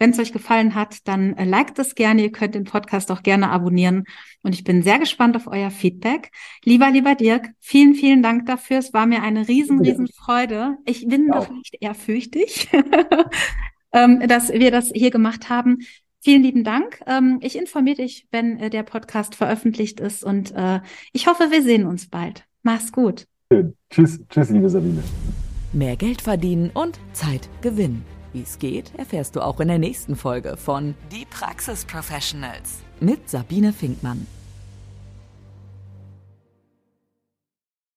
[0.00, 2.22] Wenn es euch gefallen hat, dann äh, liked es gerne.
[2.22, 4.06] Ihr könnt den Podcast auch gerne abonnieren.
[4.42, 6.32] Und ich bin sehr gespannt auf euer Feedback.
[6.64, 8.78] Lieber, lieber Dirk, vielen, vielen Dank dafür.
[8.78, 10.78] Es war mir eine riesen, riesen Freude.
[10.84, 11.42] Ich bin ja.
[11.42, 12.70] vielleicht ehrfürchtig,
[13.92, 15.78] ähm, dass wir das hier gemacht haben.
[16.22, 17.00] Vielen lieben Dank.
[17.06, 20.80] Ähm, ich informiere dich, wenn äh, der Podcast veröffentlicht ist und äh,
[21.12, 22.44] ich hoffe, wir sehen uns bald.
[22.62, 23.26] Mach's gut.
[23.90, 25.02] Tschüss, tschüss, liebe Sabine.
[25.72, 28.04] Mehr Geld verdienen und Zeit gewinnen.
[28.32, 33.28] Wie es geht, erfährst du auch in der nächsten Folge von Die Praxis Professionals mit
[33.28, 34.26] Sabine Finkmann.